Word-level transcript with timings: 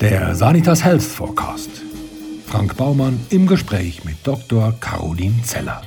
Der 0.00 0.34
Sanitas 0.34 0.82
Health 0.82 1.02
Forecast. 1.02 1.68
Frank 2.46 2.74
Baumann 2.78 3.20
im 3.28 3.46
Gespräch 3.46 4.02
mit 4.02 4.16
Dr. 4.26 4.72
Caroline 4.80 5.42
Zeller. 5.42 5.82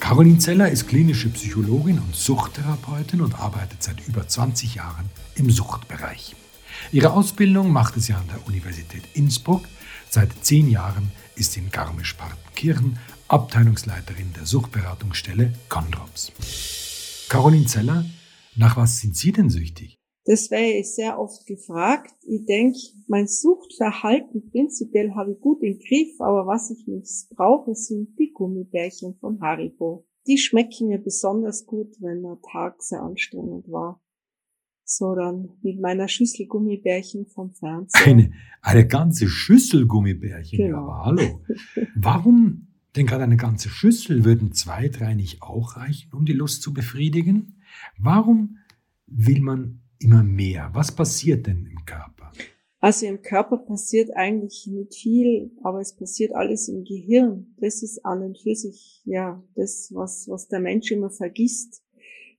Caroline 0.00 0.38
Zeller 0.38 0.68
ist 0.70 0.88
klinische 0.88 1.28
Psychologin 1.28 2.00
und 2.00 2.16
Suchttherapeutin 2.16 3.20
und 3.20 3.38
arbeitet 3.38 3.80
seit 3.80 4.04
über 4.08 4.26
20 4.26 4.74
Jahren 4.74 5.08
im 5.36 5.48
Suchtbereich. 5.48 6.34
Ihre 6.90 7.12
Ausbildung 7.12 7.70
machte 7.70 8.00
sie 8.00 8.14
an 8.14 8.26
der 8.26 8.44
Universität 8.48 9.04
Innsbruck. 9.12 9.66
Seit 10.10 10.30
zehn 10.44 10.68
Jahren 10.68 11.12
ist 11.36 11.52
sie 11.52 11.60
in 11.60 11.70
Garmisch-Partenkirchen 11.70 12.98
Abteilungsleiterin 13.28 14.32
der 14.32 14.46
Suchtberatungsstelle 14.46 15.52
Condrops. 15.68 16.32
Caroline 17.28 17.66
Zeller, 17.66 18.04
nach 18.56 18.76
was 18.76 19.00
sind 19.00 19.16
Sie 19.16 19.32
denn 19.32 19.50
süchtig? 19.50 19.96
Das 20.26 20.50
wäre 20.50 20.78
ich 20.78 20.94
sehr 20.94 21.18
oft 21.18 21.46
gefragt. 21.46 22.14
Ich 22.22 22.46
denke, 22.46 22.78
mein 23.08 23.26
Suchtverhalten 23.26 24.50
prinzipiell 24.50 25.14
habe 25.14 25.32
ich 25.32 25.40
gut 25.40 25.62
im 25.62 25.78
Griff, 25.78 26.18
aber 26.18 26.46
was 26.46 26.70
ich 26.70 26.86
missbrauche, 26.86 27.74
sind 27.74 28.18
die 28.18 28.32
Gummibärchen 28.32 29.16
von 29.20 29.40
Haribo. 29.42 30.06
Die 30.26 30.38
schmecken 30.38 30.88
mir 30.88 30.98
besonders 30.98 31.66
gut, 31.66 31.94
wenn 32.00 32.22
der 32.22 32.38
Tag 32.40 32.82
sehr 32.82 33.02
anstrengend 33.02 33.70
war. 33.70 34.00
So 34.86 35.14
dann 35.14 35.50
mit 35.62 35.80
meiner 35.80 36.08
Schüssel 36.08 36.46
Gummibärchen 36.46 37.26
vom 37.26 37.52
Fernsehen. 37.52 38.02
Eine, 38.04 38.32
eine 38.62 38.86
ganze 38.86 39.28
Schüssel 39.28 39.86
Gummibärchen, 39.86 40.58
genau. 40.58 40.76
ja, 40.76 40.82
aber 40.82 41.04
hallo. 41.04 41.44
Warum 41.94 42.68
denn 42.96 43.06
gerade 43.06 43.24
eine 43.24 43.36
ganze 43.36 43.68
Schüssel? 43.68 44.24
Würden 44.24 44.52
zwei, 44.52 44.88
drei 44.88 45.14
nicht 45.14 45.42
auch 45.42 45.76
reichen, 45.76 46.12
um 46.12 46.24
die 46.24 46.32
Lust 46.32 46.62
zu 46.62 46.72
befriedigen? 46.72 47.60
Warum 47.98 48.58
will 49.06 49.40
man 49.40 49.80
immer 49.98 50.22
mehr? 50.22 50.70
Was 50.72 50.94
passiert 50.94 51.46
denn 51.46 51.66
im 51.66 51.84
Körper? 51.84 52.32
Also 52.80 53.06
im 53.06 53.22
Körper 53.22 53.56
passiert 53.56 54.14
eigentlich 54.14 54.66
nicht 54.66 54.94
viel, 54.94 55.50
aber 55.62 55.80
es 55.80 55.96
passiert 55.96 56.34
alles 56.34 56.68
im 56.68 56.84
Gehirn. 56.84 57.54
Das 57.56 57.82
ist 57.82 58.04
an 58.04 58.22
und 58.22 58.38
für 58.38 58.54
sich, 58.54 59.00
ja, 59.06 59.42
das, 59.54 59.90
was, 59.94 60.28
was 60.28 60.48
der 60.48 60.60
Mensch 60.60 60.92
immer 60.92 61.08
vergisst, 61.08 61.82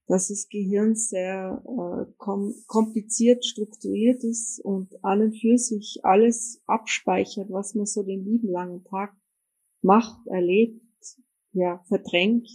dass 0.07 0.27
das 0.27 0.47
Gehirn 0.49 0.95
sehr 0.95 1.63
äh, 1.65 2.13
kom 2.17 2.53
kompliziert 2.67 3.43
strukturiert 3.43 4.23
ist 4.23 4.59
und 4.59 5.03
an 5.03 5.21
und 5.21 5.35
für 5.35 5.57
sich 5.57 6.01
alles 6.03 6.61
abspeichert, 6.67 7.49
was 7.49 7.73
man 7.73 7.87
so 7.87 8.03
den 8.03 8.23
lieben 8.23 8.49
langen 8.49 8.83
Tag 8.83 9.15
macht, 9.81 10.27
erlebt, 10.27 10.79
ja, 11.53 11.83
verdrängt, 11.87 12.47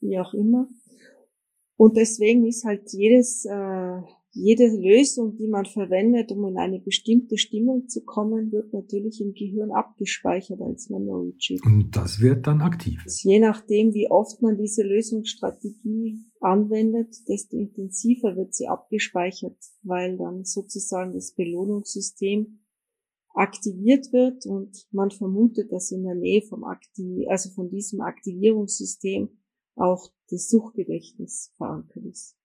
wie 0.00 0.18
auch 0.18 0.34
immer. 0.34 0.68
Und 1.76 1.96
deswegen 1.96 2.46
ist 2.46 2.64
halt 2.64 2.90
jedes, 2.92 3.44
äh, 3.44 4.00
jede 4.32 4.66
Lösung, 4.66 5.36
die 5.36 5.48
man 5.48 5.64
verwendet, 5.64 6.30
um 6.32 6.46
in 6.46 6.58
eine 6.58 6.78
bestimmte 6.78 7.38
Stimmung 7.38 7.88
zu 7.88 8.04
kommen, 8.04 8.52
wird 8.52 8.72
natürlich 8.72 9.20
im 9.20 9.32
Gehirn 9.32 9.70
abgespeichert 9.70 10.60
als 10.60 10.90
Memory 10.90 11.34
Chip. 11.38 11.64
Und 11.64 11.96
das 11.96 12.20
wird 12.20 12.46
dann 12.46 12.60
aktiv. 12.60 13.02
Je 13.22 13.40
nachdem, 13.40 13.94
wie 13.94 14.10
oft 14.10 14.42
man 14.42 14.56
diese 14.58 14.82
Lösungsstrategie 14.82 16.18
anwendet, 16.40 17.14
desto 17.28 17.56
intensiver 17.56 18.36
wird 18.36 18.54
sie 18.54 18.68
abgespeichert, 18.68 19.56
weil 19.82 20.16
dann 20.16 20.44
sozusagen 20.44 21.14
das 21.14 21.32
Belohnungssystem 21.34 22.58
aktiviert 23.34 24.12
wird 24.12 24.46
und 24.46 24.86
man 24.92 25.10
vermutet, 25.10 25.70
dass 25.70 25.92
in 25.92 26.04
der 26.04 26.14
Nähe 26.14 26.42
vom 26.42 26.64
Aktiv 26.64 27.26
also 27.28 27.50
von 27.50 27.68
diesem 27.68 28.00
Aktivierungssystem 28.00 29.28
auch 29.76 30.10
das 30.30 30.48
Suchgedächtnis 30.48 31.52
verankert 31.56 32.04
ist. 32.04 32.36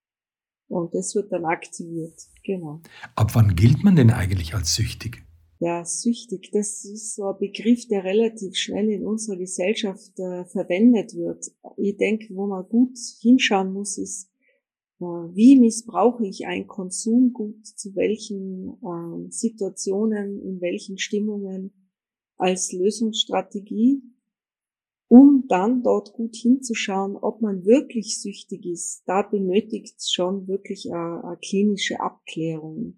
Und 0.68 0.94
das 0.94 1.16
wird 1.16 1.32
dann 1.32 1.46
aktiviert, 1.46 2.18
genau. 2.46 2.82
Ab 3.16 3.36
wann 3.36 3.56
gilt 3.56 3.84
man 3.84 3.96
denn 3.96 4.10
eigentlich 4.10 4.54
als 4.54 4.76
süchtig? 4.76 5.24
Ja, 5.60 5.86
süchtig, 5.86 6.50
das 6.52 6.86
ist 6.86 7.16
so 7.16 7.26
ein 7.26 7.38
Begriff, 7.40 7.88
der 7.88 8.04
relativ 8.04 8.56
schnell 8.56 8.90
in 8.90 9.06
unserer 9.06 9.38
Gesellschaft 9.38 10.18
äh, 10.18 10.46
verwendet 10.46 11.14
wird. 11.14 11.52
Ich 11.78 11.98
denke, 11.98 12.34
wo 12.34 12.48
man 12.48 12.68
gut 12.68 12.98
hinschauen 13.20 13.74
muss, 13.74 13.98
ist, 13.98 14.32
äh, 15.00 15.04
wie 15.04 15.60
missbrauche 15.60 16.26
ich 16.26 16.48
ein 16.48 16.66
Konsumgut, 16.68 17.64
zu 17.66 17.96
welchen 17.96 18.78
äh, 18.82 19.32
Situationen, 19.32 20.42
in 20.42 20.62
welchen 20.62 20.98
Stimmungen 20.98 21.72
als 22.38 22.72
Lösungsstrategie 22.72 24.02
um 25.12 25.44
dann 25.50 25.84
dort 25.84 26.14
gut 26.14 26.38
hinzuschauen, 26.38 27.18
ob 27.18 27.42
man 27.42 27.66
wirklich 27.66 28.22
süchtig 28.22 28.66
ist. 28.66 29.04
Da 29.06 29.24
benötigt 29.24 29.96
es 29.98 30.10
schon 30.10 30.48
wirklich 30.48 30.90
eine, 30.90 31.22
eine 31.22 31.38
klinische 31.38 32.00
Abklärung. 32.00 32.98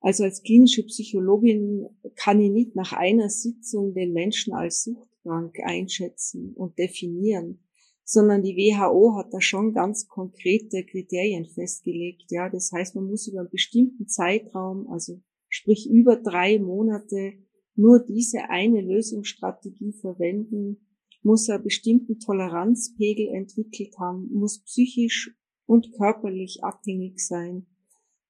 Also 0.00 0.24
als 0.24 0.42
klinische 0.42 0.82
Psychologin 0.82 1.86
kann 2.16 2.40
ich 2.40 2.50
nicht 2.50 2.74
nach 2.74 2.92
einer 2.92 3.28
Sitzung 3.28 3.94
den 3.94 4.12
Menschen 4.12 4.52
als 4.52 4.82
suchtkrank 4.82 5.54
einschätzen 5.62 6.54
und 6.56 6.76
definieren, 6.76 7.60
sondern 8.02 8.42
die 8.42 8.56
WHO 8.56 9.14
hat 9.16 9.32
da 9.32 9.40
schon 9.40 9.72
ganz 9.72 10.08
konkrete 10.08 10.84
Kriterien 10.84 11.46
festgelegt. 11.46 12.32
Ja, 12.32 12.50
das 12.50 12.72
heißt, 12.72 12.96
man 12.96 13.04
muss 13.04 13.28
über 13.28 13.38
einen 13.38 13.50
bestimmten 13.50 14.08
Zeitraum, 14.08 14.88
also 14.88 15.20
sprich 15.48 15.88
über 15.88 16.16
drei 16.16 16.58
Monate, 16.58 17.34
nur 17.76 18.00
diese 18.00 18.50
eine 18.50 18.80
Lösungsstrategie 18.80 19.92
verwenden, 19.92 20.83
muss 21.24 21.48
einen 21.48 21.64
bestimmten 21.64 22.20
Toleranzpegel 22.20 23.28
entwickelt 23.34 23.98
haben, 23.98 24.30
muss 24.32 24.62
psychisch 24.62 25.34
und 25.66 25.92
körperlich 25.92 26.62
abhängig 26.62 27.26
sein, 27.26 27.66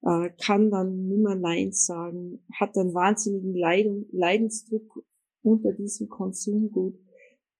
äh, 0.03 0.31
kann 0.43 0.71
dann 0.71 1.09
nimmer 1.09 1.35
Nein 1.35 1.73
sagen, 1.73 2.45
hat 2.53 2.77
einen 2.79 2.95
wahnsinnigen 2.95 3.55
Leiden, 3.55 4.07
Leidensdruck 4.13 5.05
unter 5.43 5.73
diesem 5.73 6.09
Konsumgut. 6.09 6.99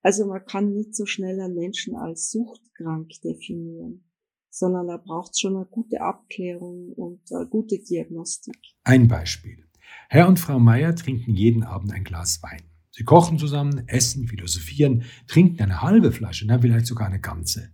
Also 0.03 0.27
man 0.27 0.45
kann 0.45 0.73
nicht 0.73 0.95
so 0.95 1.05
schnell 1.07 1.41
einen 1.41 1.55
Menschen 1.55 1.97
als 1.97 2.31
suchtkrank 2.31 3.11
definieren, 3.23 4.05
sondern 4.51 4.87
da 4.87 4.99
braucht 4.99 5.39
schon 5.39 5.57
eine 5.57 5.67
gute 5.67 6.01
Abklärung 6.01 6.93
und 6.93 7.21
eine 7.33 7.47
gute 7.47 7.79
Diagnostik. 7.79 8.59
Ein 8.85 9.09
Beispiel. 9.09 9.65
Herr 10.09 10.29
und 10.29 10.39
Frau 10.39 10.59
Meier 10.59 10.95
trinken 10.95 11.35
jeden 11.35 11.65
Abend 11.65 11.93
ein 11.93 12.05
Glas 12.05 12.43
Wein. 12.43 12.74
Sie 12.97 13.03
kochen 13.03 13.41
zusammen, 13.41 13.89
essen, 13.89 14.29
philosophieren, 14.29 15.03
trinken 15.27 15.61
eine 15.61 15.83
halbe 15.83 16.13
Flasche, 16.13 16.47
na, 16.47 16.61
vielleicht 16.61 16.87
sogar 16.87 17.09
eine 17.09 17.19
ganze. 17.19 17.73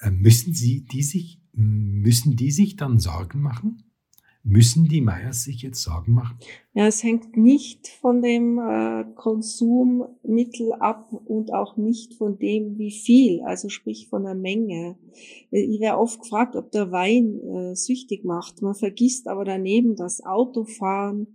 Äh, 0.00 0.10
müssen 0.10 0.52
Sie 0.52 0.84
die 0.84 1.02
sich, 1.02 1.40
müssen 1.54 2.36
die 2.36 2.50
sich 2.50 2.76
dann 2.76 2.98
Sorgen 2.98 3.40
machen? 3.40 3.84
Müssen 4.42 4.84
die 4.84 5.00
Meyers 5.00 5.44
sich 5.44 5.62
jetzt 5.62 5.80
Sorgen 5.80 6.12
machen? 6.12 6.36
Ja, 6.74 6.86
es 6.86 7.02
hängt 7.02 7.38
nicht 7.38 7.88
von 7.88 8.20
dem 8.20 8.58
äh, 8.58 9.06
Konsummittel 9.14 10.74
ab 10.74 11.10
und 11.24 11.54
auch 11.54 11.78
nicht 11.78 12.12
von 12.12 12.38
dem, 12.38 12.76
wie 12.76 12.90
viel, 12.90 13.40
also 13.40 13.70
sprich 13.70 14.08
von 14.08 14.24
der 14.24 14.34
Menge. 14.34 14.98
Äh, 15.52 15.62
ich 15.62 15.80
werde 15.80 15.96
oft 15.96 16.20
gefragt, 16.20 16.54
ob 16.54 16.70
der 16.70 16.92
Wein 16.92 17.74
süchtig 17.74 18.26
macht. 18.26 18.60
Man 18.60 18.74
vergisst 18.74 19.26
aber 19.26 19.46
daneben 19.46 19.96
das 19.96 20.22
Autofahren, 20.22 21.28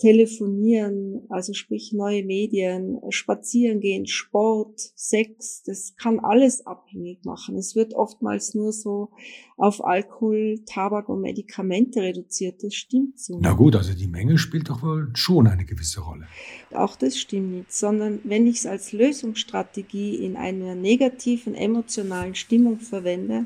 Telefonieren, 0.00 1.26
also 1.28 1.52
sprich 1.52 1.92
neue 1.92 2.24
Medien, 2.24 2.98
spazieren 3.10 3.80
gehen, 3.80 4.06
Sport, 4.06 4.80
Sex, 4.94 5.62
das 5.66 5.94
kann 5.96 6.20
alles 6.20 6.66
abhängig 6.66 7.24
machen. 7.26 7.56
Es 7.56 7.76
wird 7.76 7.92
oftmals 7.92 8.54
nur 8.54 8.72
so 8.72 9.10
auf 9.58 9.84
Alkohol, 9.84 10.60
Tabak 10.64 11.10
und 11.10 11.20
Medikamente 11.20 12.00
reduziert. 12.00 12.62
Das 12.64 12.74
stimmt 12.74 13.20
so. 13.20 13.40
Na 13.42 13.52
gut, 13.52 13.76
also 13.76 13.92
die 13.92 14.08
Menge 14.08 14.38
spielt 14.38 14.70
doch 14.70 14.82
wohl 14.82 15.10
schon 15.14 15.46
eine 15.46 15.66
gewisse 15.66 16.00
Rolle. 16.00 16.26
Auch 16.72 16.96
das 16.96 17.18
stimmt 17.18 17.52
nicht, 17.52 17.72
sondern 17.72 18.20
wenn 18.24 18.46
ich 18.46 18.56
es 18.56 18.66
als 18.66 18.92
Lösungsstrategie 18.92 20.14
in 20.14 20.36
einer 20.36 20.74
negativen 20.74 21.54
emotionalen 21.54 22.34
Stimmung 22.34 22.80
verwende, 22.80 23.44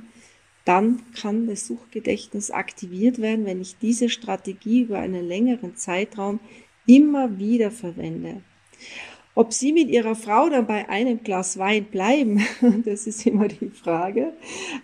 dann 0.64 1.02
kann 1.14 1.46
das 1.46 1.66
Suchgedächtnis 1.66 2.50
aktiviert 2.50 3.18
werden, 3.20 3.44
wenn 3.44 3.60
ich 3.60 3.76
diese 3.78 4.08
Strategie 4.08 4.82
über 4.82 4.98
einen 4.98 5.26
längeren 5.26 5.76
Zeitraum 5.76 6.40
immer 6.86 7.38
wieder 7.38 7.70
verwende. 7.70 8.42
Ob 9.36 9.52
Sie 9.52 9.72
mit 9.72 9.88
Ihrer 9.88 10.14
Frau 10.14 10.48
dann 10.48 10.66
bei 10.66 10.88
einem 10.88 11.24
Glas 11.24 11.58
Wein 11.58 11.86
bleiben, 11.86 12.46
das 12.84 13.08
ist 13.08 13.26
immer 13.26 13.48
die 13.48 13.68
Frage. 13.68 14.32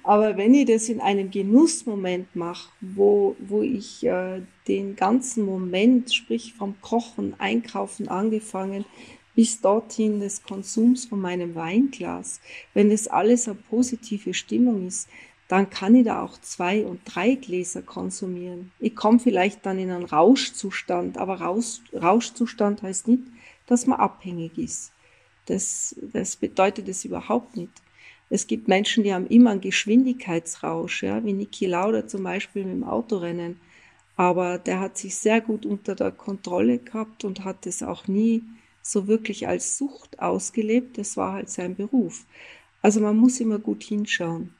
Aber 0.03 0.37
wenn 0.37 0.55
ich 0.55 0.67
das 0.67 0.89
in 0.89 1.01
einem 1.01 1.31
Genussmoment 1.31 2.35
mache, 2.35 2.69
wo, 2.81 3.37
wo 3.39 3.63
ich 3.63 4.05
äh, 4.05 4.43
den 4.67 4.97
ganzen 4.97 5.45
Moment, 5.45 6.13
sprich 6.13 6.55
vom 6.55 6.75
Kochen, 6.81 7.35
Einkaufen 7.39 8.09
angefangen, 8.09 8.85
bis 9.37 9.61
dorthin 9.61 10.19
des 10.19 10.43
Konsums 10.43 11.05
von 11.05 11.21
meinem 11.21 11.55
Weinglas, 11.55 12.41
wenn 12.75 12.91
das 12.91 13.07
alles 13.07 13.47
eine 13.47 13.57
positive 13.71 14.35
Stimmung 14.35 14.89
ist, 14.89 15.09
dann 15.51 15.69
kann 15.69 15.97
ich 15.97 16.05
da 16.05 16.23
auch 16.23 16.41
zwei 16.41 16.85
und 16.85 17.01
drei 17.05 17.35
Gläser 17.35 17.83
konsumieren. 17.83 18.71
Ich 18.79 18.95
komme 18.95 19.19
vielleicht 19.19 19.67
dann 19.67 19.81
in 19.81 19.91
einen 19.91 20.05
Rauschzustand, 20.05 21.19
aber 21.19 21.41
Rausch, 21.41 21.81
Rauschzustand 21.93 22.83
heißt 22.83 23.09
nicht, 23.09 23.25
dass 23.67 23.85
man 23.85 23.99
abhängig 23.99 24.57
ist. 24.57 24.93
Das, 25.47 25.97
das 26.13 26.37
bedeutet 26.37 26.89
es 26.89 27.05
überhaupt 27.05 27.57
nicht. 27.57 27.73
Es 28.29 28.47
gibt 28.47 28.69
Menschen, 28.69 29.03
die 29.03 29.13
haben 29.13 29.27
immer 29.27 29.51
einen 29.51 29.61
Geschwindigkeitsrausch, 29.61 31.03
ja, 31.03 31.25
wie 31.25 31.33
Niki 31.33 31.67
Lauda 31.67 32.07
zum 32.07 32.23
Beispiel 32.23 32.65
mit 32.65 32.75
dem 32.75 32.85
Autorennen. 32.85 33.59
Aber 34.15 34.57
der 34.57 34.79
hat 34.79 34.99
sich 34.99 35.17
sehr 35.17 35.41
gut 35.41 35.67
unter 35.67 35.97
der 35.97 36.13
Kontrolle 36.13 36.79
gehabt 36.79 37.25
und 37.25 37.45
hat 37.45 37.67
es 37.67 37.83
auch 37.83 38.07
nie 38.07 38.45
so 38.83 39.09
wirklich 39.09 39.49
als 39.49 39.77
Sucht 39.77 40.21
ausgelebt. 40.21 40.97
Das 40.97 41.17
war 41.17 41.33
halt 41.33 41.51
sein 41.51 41.75
Beruf. 41.75 42.25
Also 42.83 43.01
man 43.01 43.17
muss 43.17 43.41
immer 43.41 43.59
gut 43.59 43.83
hinschauen, 43.83 44.55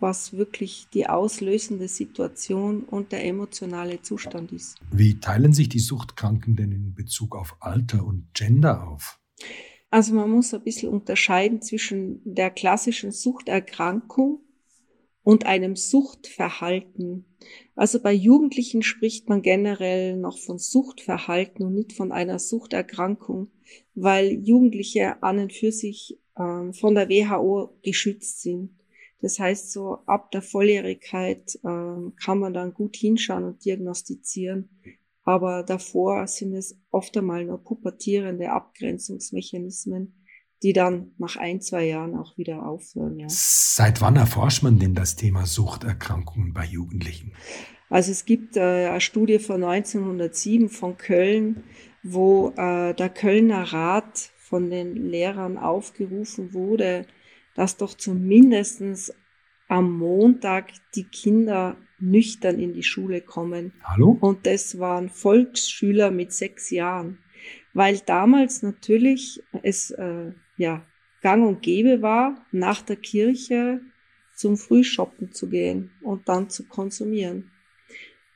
was 0.00 0.32
wirklich 0.32 0.88
die 0.92 1.06
auslösende 1.06 1.88
Situation 1.88 2.84
und 2.84 3.12
der 3.12 3.24
emotionale 3.24 4.02
Zustand 4.02 4.52
ist. 4.52 4.78
Wie 4.90 5.20
teilen 5.20 5.52
sich 5.52 5.68
die 5.68 5.78
Suchtkranken 5.78 6.56
denn 6.56 6.72
in 6.72 6.94
Bezug 6.94 7.36
auf 7.36 7.56
Alter 7.60 8.04
und 8.04 8.28
Gender 8.34 8.88
auf? 8.88 9.20
Also 9.90 10.14
man 10.14 10.30
muss 10.30 10.54
ein 10.54 10.62
bisschen 10.62 10.90
unterscheiden 10.90 11.62
zwischen 11.62 12.20
der 12.24 12.50
klassischen 12.50 13.10
Suchterkrankung 13.10 14.40
und 15.22 15.46
einem 15.46 15.76
Suchtverhalten. 15.76 17.24
Also 17.74 18.00
bei 18.00 18.12
Jugendlichen 18.12 18.82
spricht 18.82 19.28
man 19.28 19.42
generell 19.42 20.16
noch 20.16 20.38
von 20.38 20.58
Suchtverhalten 20.58 21.64
und 21.64 21.74
nicht 21.74 21.92
von 21.92 22.12
einer 22.12 22.38
Suchterkrankung, 22.38 23.50
weil 23.94 24.30
Jugendliche 24.30 25.22
an 25.22 25.38
und 25.38 25.52
für 25.52 25.72
sich 25.72 26.18
äh, 26.36 26.72
von 26.72 26.94
der 26.94 27.08
WHO 27.08 27.78
geschützt 27.82 28.42
sind. 28.42 28.70
Das 29.22 29.38
heißt, 29.38 29.72
so 29.72 29.98
ab 30.06 30.30
der 30.30 30.42
Volljährigkeit 30.42 31.56
äh, 31.56 32.10
kann 32.22 32.38
man 32.38 32.54
dann 32.54 32.74
gut 32.74 32.96
hinschauen 32.96 33.44
und 33.44 33.64
diagnostizieren. 33.64 34.68
Aber 35.24 35.62
davor 35.62 36.26
sind 36.26 36.54
es 36.54 36.78
oft 36.90 37.16
einmal 37.16 37.44
nur 37.44 37.62
pubertierende 37.62 38.50
Abgrenzungsmechanismen, 38.50 40.14
die 40.62 40.72
dann 40.72 41.12
nach 41.18 41.36
ein, 41.36 41.60
zwei 41.60 41.86
Jahren 41.86 42.16
auch 42.16 42.36
wieder 42.38 42.66
aufhören. 42.66 43.18
Ja. 43.18 43.26
Seit 43.28 44.00
wann 44.00 44.16
erforscht 44.16 44.62
man 44.62 44.78
denn 44.78 44.94
das 44.94 45.16
Thema 45.16 45.46
Suchterkrankungen 45.46 46.52
bei 46.52 46.64
Jugendlichen? 46.64 47.32
Also 47.90 48.12
es 48.12 48.24
gibt 48.24 48.56
äh, 48.56 48.88
eine 48.88 49.00
Studie 49.00 49.38
von 49.38 49.62
1907 49.62 50.68
von 50.68 50.96
Köln, 50.96 51.64
wo 52.02 52.52
äh, 52.56 52.94
der 52.94 53.10
Kölner 53.10 53.72
Rat 53.72 54.30
von 54.38 54.70
den 54.70 54.94
Lehrern 54.96 55.58
aufgerufen 55.58 56.54
wurde, 56.54 57.06
dass 57.60 57.76
doch 57.76 57.92
zumindestens 57.92 59.12
am 59.68 59.98
Montag 59.98 60.72
die 60.94 61.04
Kinder 61.04 61.76
nüchtern 61.98 62.58
in 62.58 62.72
die 62.72 62.82
Schule 62.82 63.20
kommen. 63.20 63.74
Hallo? 63.84 64.16
Und 64.18 64.46
das 64.46 64.78
waren 64.78 65.10
Volksschüler 65.10 66.10
mit 66.10 66.32
sechs 66.32 66.70
Jahren. 66.70 67.18
Weil 67.74 67.98
damals 67.98 68.62
natürlich 68.62 69.42
es 69.62 69.90
äh, 69.90 70.32
ja 70.56 70.86
gang 71.20 71.46
und 71.46 71.60
gäbe 71.60 72.00
war, 72.00 72.46
nach 72.50 72.80
der 72.80 72.96
Kirche 72.96 73.82
zum 74.34 74.56
Frühshoppen 74.56 75.32
zu 75.32 75.50
gehen 75.50 75.90
und 76.00 76.30
dann 76.30 76.48
zu 76.48 76.64
konsumieren. 76.64 77.50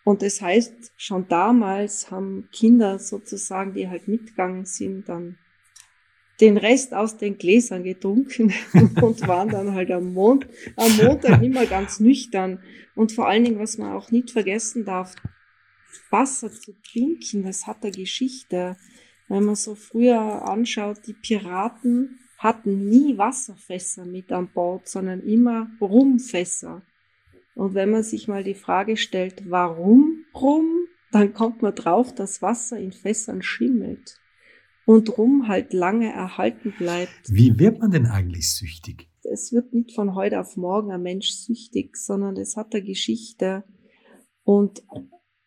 Und 0.05 0.20
das 0.20 0.43
heißt, 0.43 0.93
schon 0.99 1.29
damals 1.29 2.11
haben 2.11 2.50
Kinder 2.53 2.99
sozusagen, 2.99 3.73
die 3.73 3.88
halt 3.88 4.06
mitgegangen 4.06 4.67
sind, 4.67 5.09
dann 5.09 5.38
den 6.40 6.56
Rest 6.56 6.94
aus 6.94 7.16
den 7.16 7.38
Gläsern 7.38 7.84
getrunken 7.84 8.52
und 9.00 9.26
waren 9.26 9.50
dann 9.50 9.72
halt 9.72 9.90
am, 9.90 10.12
Mond, 10.14 10.46
am 10.76 10.96
Montag 10.96 11.42
immer 11.42 11.66
ganz 11.66 12.00
nüchtern. 12.00 12.60
Und 12.94 13.12
vor 13.12 13.28
allen 13.28 13.44
Dingen, 13.44 13.58
was 13.58 13.78
man 13.78 13.92
auch 13.92 14.10
nicht 14.10 14.31
vergessen 14.31 14.84
darf, 14.84 15.14
Wasser 16.10 16.50
zu 16.50 16.72
trinken, 16.82 17.44
das 17.44 17.66
hat 17.66 17.82
eine 17.82 17.92
Geschichte. 17.92 18.76
Wenn 19.28 19.44
man 19.44 19.54
so 19.54 19.75
früher 19.75 20.48
anschaut, 20.48 20.98
die 21.06 21.14
Piraten 21.14 22.19
hatten 22.38 22.88
nie 22.88 23.16
Wasserfässer 23.16 24.04
mit 24.04 24.31
an 24.32 24.48
Bord, 24.52 24.88
sondern 24.88 25.20
immer 25.20 25.70
Rumfässer. 25.81 26.82
Und 27.54 27.75
wenn 27.75 27.90
man 27.90 28.02
sich 28.02 28.26
mal 28.26 28.42
die 28.42 28.54
Frage 28.54 28.96
stellt, 28.96 29.48
warum 29.48 30.25
Rum, 30.34 30.88
dann 31.12 31.32
kommt 31.32 31.62
man 31.62 31.75
drauf, 31.75 32.12
dass 32.12 32.42
Wasser 32.42 32.76
in 32.76 32.90
Fässern 32.90 33.40
schimmelt 33.40 34.19
und 34.86 35.16
Rum 35.19 35.48
halt 35.48 35.72
lange 35.72 36.12
erhalten 36.12 36.75
bleibt. 36.76 37.28
Wie 37.28 37.58
wird 37.58 37.81
man 37.81 37.90
denn 37.90 38.06
eigentlich 38.06 38.54
süchtig? 38.54 39.08
Es 39.22 39.52
wird 39.52 39.72
nicht 39.72 39.94
von 39.94 40.14
heute 40.14 40.40
auf 40.40 40.56
morgen 40.56 40.92
ein 40.92 41.02
Mensch 41.02 41.31
süchtig, 41.31 41.96
sondern 41.96 42.36
es 42.36 42.56
hat 42.56 42.75
eine 42.75 42.84
Geschichte. 42.84 43.64
Und, 44.42 44.82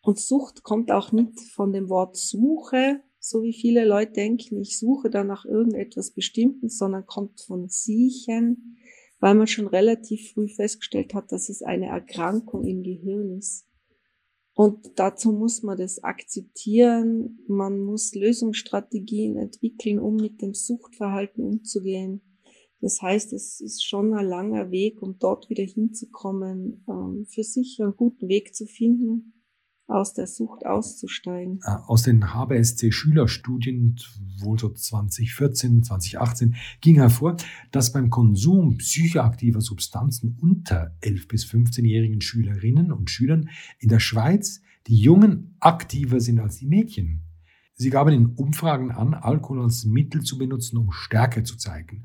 und 0.02 0.18
Sucht 0.18 0.64
kommt 0.64 0.90
auch 0.90 1.12
nicht 1.12 1.40
von 1.54 1.72
dem 1.72 1.88
Wort 1.88 2.16
Suche, 2.16 3.00
so 3.20 3.42
wie 3.42 3.52
viele 3.52 3.84
Leute 3.84 4.12
denken, 4.12 4.60
ich 4.60 4.78
suche 4.78 5.10
da 5.10 5.22
nach 5.22 5.44
irgendetwas 5.44 6.12
Bestimmten, 6.12 6.68
sondern 6.68 7.06
kommt 7.06 7.40
von 7.40 7.68
Siechen, 7.68 8.78
weil 9.20 9.34
man 9.34 9.46
schon 9.46 9.66
relativ 9.66 10.32
früh 10.32 10.48
festgestellt 10.48 11.14
hat, 11.14 11.30
dass 11.32 11.48
es 11.48 11.62
eine 11.62 11.86
Erkrankung 11.86 12.64
im 12.64 12.82
Gehirn 12.82 13.36
ist. 13.36 13.66
Und 14.58 14.98
dazu 14.98 15.30
muss 15.30 15.62
man 15.62 15.78
das 15.78 16.02
akzeptieren. 16.02 17.38
Man 17.46 17.78
muss 17.78 18.12
Lösungsstrategien 18.16 19.36
entwickeln, 19.36 20.00
um 20.00 20.16
mit 20.16 20.42
dem 20.42 20.52
Suchtverhalten 20.52 21.44
umzugehen. 21.44 22.22
Das 22.80 23.00
heißt, 23.00 23.32
es 23.34 23.60
ist 23.60 23.84
schon 23.84 24.12
ein 24.14 24.26
langer 24.26 24.72
Weg, 24.72 25.00
um 25.00 25.16
dort 25.20 25.48
wieder 25.48 25.62
hinzukommen, 25.62 26.84
ähm, 26.88 27.24
für 27.28 27.44
sich 27.44 27.80
einen 27.80 27.94
guten 27.94 28.26
Weg 28.26 28.52
zu 28.52 28.66
finden, 28.66 29.32
aus 29.88 30.12
der 30.12 30.26
Sucht 30.26 30.66
auszusteigen. 30.66 31.60
Äh, 31.64 31.70
aus 31.86 32.02
den 32.02 32.32
HBSC-Schülerstudien, 32.32 33.96
wohl 34.38 34.58
so 34.58 34.68
2014, 34.68 35.82
2018, 35.82 36.54
ging 36.80 36.96
hervor, 36.96 37.36
dass 37.72 37.92
beim 37.92 38.10
Konsum 38.10 38.76
psychoaktiver 38.76 39.60
Substanzen 39.60 40.36
unter 40.40 40.94
11- 41.02 41.28
bis 41.28 41.46
15-jährigen 41.46 42.20
Schülerinnen 42.20 42.92
und 42.92 43.10
Schülern 43.10 43.48
in 43.78 43.88
der 43.88 44.00
Schweiz 44.00 44.60
die 44.86 44.96
Jungen 44.96 45.56
aktiver 45.58 46.20
sind 46.20 46.38
als 46.38 46.58
die 46.58 46.66
Mädchen. 46.66 47.22
Sie 47.74 47.90
gaben 47.90 48.12
in 48.12 48.26
Umfragen 48.26 48.90
an, 48.90 49.14
Alkohol 49.14 49.62
als 49.62 49.84
Mittel 49.84 50.22
zu 50.22 50.36
benutzen, 50.36 50.76
um 50.76 50.92
Stärke 50.92 51.44
zu 51.44 51.56
zeigen 51.56 52.04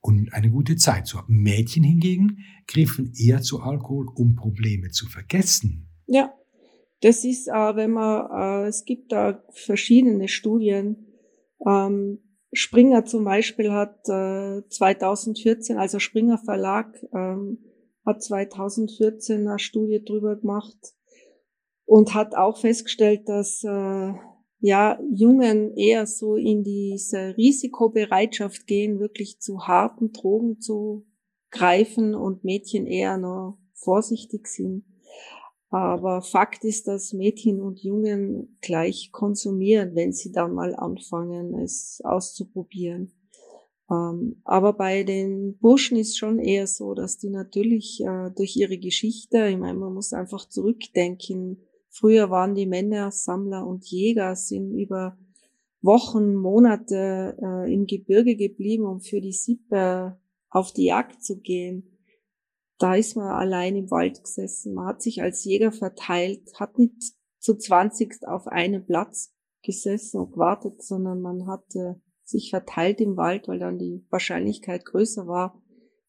und 0.00 0.32
eine 0.32 0.50
gute 0.50 0.76
Zeit 0.76 1.06
zu 1.06 1.18
haben. 1.18 1.42
Mädchen 1.42 1.84
hingegen 1.84 2.38
griffen 2.66 3.12
eher 3.14 3.42
zu 3.42 3.60
Alkohol, 3.60 4.08
um 4.14 4.34
Probleme 4.34 4.90
zu 4.90 5.06
vergessen. 5.06 5.88
Ja, 6.06 6.32
das 7.00 7.24
ist, 7.24 7.48
äh, 7.48 7.76
wenn 7.76 7.92
man, 7.92 8.64
äh, 8.64 8.68
es 8.68 8.84
gibt 8.84 9.12
da 9.12 9.42
verschiedene 9.52 10.28
Studien. 10.28 11.06
Ähm, 11.66 12.18
Springer 12.52 13.04
zum 13.04 13.24
Beispiel 13.24 13.70
hat 13.70 14.08
äh, 14.08 14.62
2014, 14.68 15.78
also 15.78 15.98
Springer 15.98 16.38
Verlag 16.38 16.94
ähm, 17.14 17.58
hat 18.04 18.22
2014 18.22 19.46
eine 19.46 19.58
Studie 19.58 20.02
drüber 20.04 20.36
gemacht 20.36 20.94
und 21.84 22.14
hat 22.14 22.34
auch 22.34 22.58
festgestellt, 22.58 23.28
dass 23.28 23.62
äh, 23.62 24.12
ja 24.58 25.00
Jungen 25.14 25.76
eher 25.76 26.06
so 26.06 26.36
in 26.36 26.64
diese 26.64 27.36
Risikobereitschaft 27.36 28.66
gehen, 28.66 28.98
wirklich 28.98 29.40
zu 29.40 29.66
harten 29.66 30.12
Drogen 30.12 30.60
zu 30.60 31.06
greifen 31.50 32.14
und 32.14 32.44
Mädchen 32.44 32.86
eher 32.86 33.16
noch 33.16 33.58
vorsichtig 33.74 34.48
sind. 34.48 34.84
Aber 35.70 36.20
Fakt 36.20 36.64
ist, 36.64 36.88
dass 36.88 37.12
Mädchen 37.12 37.62
und 37.62 37.80
Jungen 37.80 38.58
gleich 38.60 39.10
konsumieren, 39.12 39.94
wenn 39.94 40.12
sie 40.12 40.32
dann 40.32 40.52
mal 40.52 40.74
anfangen, 40.74 41.54
es 41.60 42.00
auszuprobieren. 42.02 43.12
Ähm, 43.88 44.40
aber 44.44 44.72
bei 44.72 45.04
den 45.04 45.58
Burschen 45.58 45.96
ist 45.96 46.18
schon 46.18 46.40
eher 46.40 46.66
so, 46.66 46.94
dass 46.94 47.18
die 47.18 47.30
natürlich 47.30 48.00
äh, 48.04 48.30
durch 48.36 48.56
ihre 48.56 48.78
Geschichte, 48.78 49.46
ich 49.46 49.58
meine, 49.58 49.78
man 49.78 49.94
muss 49.94 50.12
einfach 50.12 50.48
zurückdenken, 50.48 51.62
früher 51.88 52.30
waren 52.30 52.56
die 52.56 52.66
Männer 52.66 53.12
Sammler 53.12 53.64
und 53.64 53.84
Jäger, 53.86 54.34
sind 54.34 54.74
über 54.76 55.16
Wochen, 55.82 56.34
Monate 56.34 57.36
äh, 57.40 57.72
im 57.72 57.86
Gebirge 57.86 58.36
geblieben, 58.36 58.84
um 58.86 59.00
für 59.00 59.20
die 59.20 59.32
Sippe 59.32 60.18
auf 60.48 60.72
die 60.72 60.86
Jagd 60.86 61.22
zu 61.22 61.38
gehen 61.38 61.89
da 62.80 62.94
ist 62.94 63.14
man 63.14 63.26
allein 63.26 63.76
im 63.76 63.90
Wald 63.90 64.24
gesessen. 64.24 64.74
Man 64.74 64.86
hat 64.86 65.02
sich 65.02 65.22
als 65.22 65.44
Jäger 65.44 65.70
verteilt, 65.70 66.58
hat 66.58 66.78
nicht 66.78 67.12
zu 67.38 67.56
zwanzigst 67.56 68.26
auf 68.26 68.46
einem 68.46 68.86
Platz 68.86 69.34
gesessen 69.62 70.18
und 70.18 70.32
gewartet, 70.32 70.82
sondern 70.82 71.20
man 71.20 71.46
hatte 71.46 72.00
sich 72.24 72.48
verteilt 72.48 73.00
im 73.02 73.18
Wald, 73.18 73.48
weil 73.48 73.58
dann 73.58 73.78
die 73.78 74.06
Wahrscheinlichkeit 74.08 74.86
größer 74.86 75.26
war, 75.26 75.60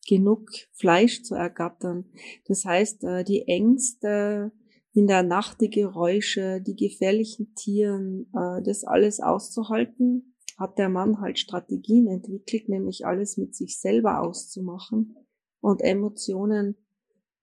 genug 0.08 0.50
Fleisch 0.72 1.24
zu 1.24 1.36
ergattern. 1.36 2.06
Das 2.46 2.64
heißt, 2.64 3.04
äh, 3.04 3.24
die 3.26 3.48
Ängste 3.48 4.54
in 4.94 5.08
der 5.08 5.24
Nacht, 5.24 5.60
die 5.60 5.70
Geräusche, 5.70 6.62
die 6.62 6.76
gefährlichen 6.76 7.54
Tieren, 7.56 8.32
äh, 8.34 8.62
das 8.64 8.86
alles 8.86 9.20
auszuhalten, 9.20 10.36
hat 10.58 10.78
der 10.78 10.90
Mann 10.90 11.20
halt 11.20 11.38
Strategien 11.38 12.08
entwickelt, 12.08 12.70
nämlich 12.70 13.06
alles 13.06 13.36
mit 13.36 13.56
sich 13.56 13.80
selber 13.80 14.22
auszumachen 14.22 15.18
und 15.62 15.82
Emotionen 15.82 16.76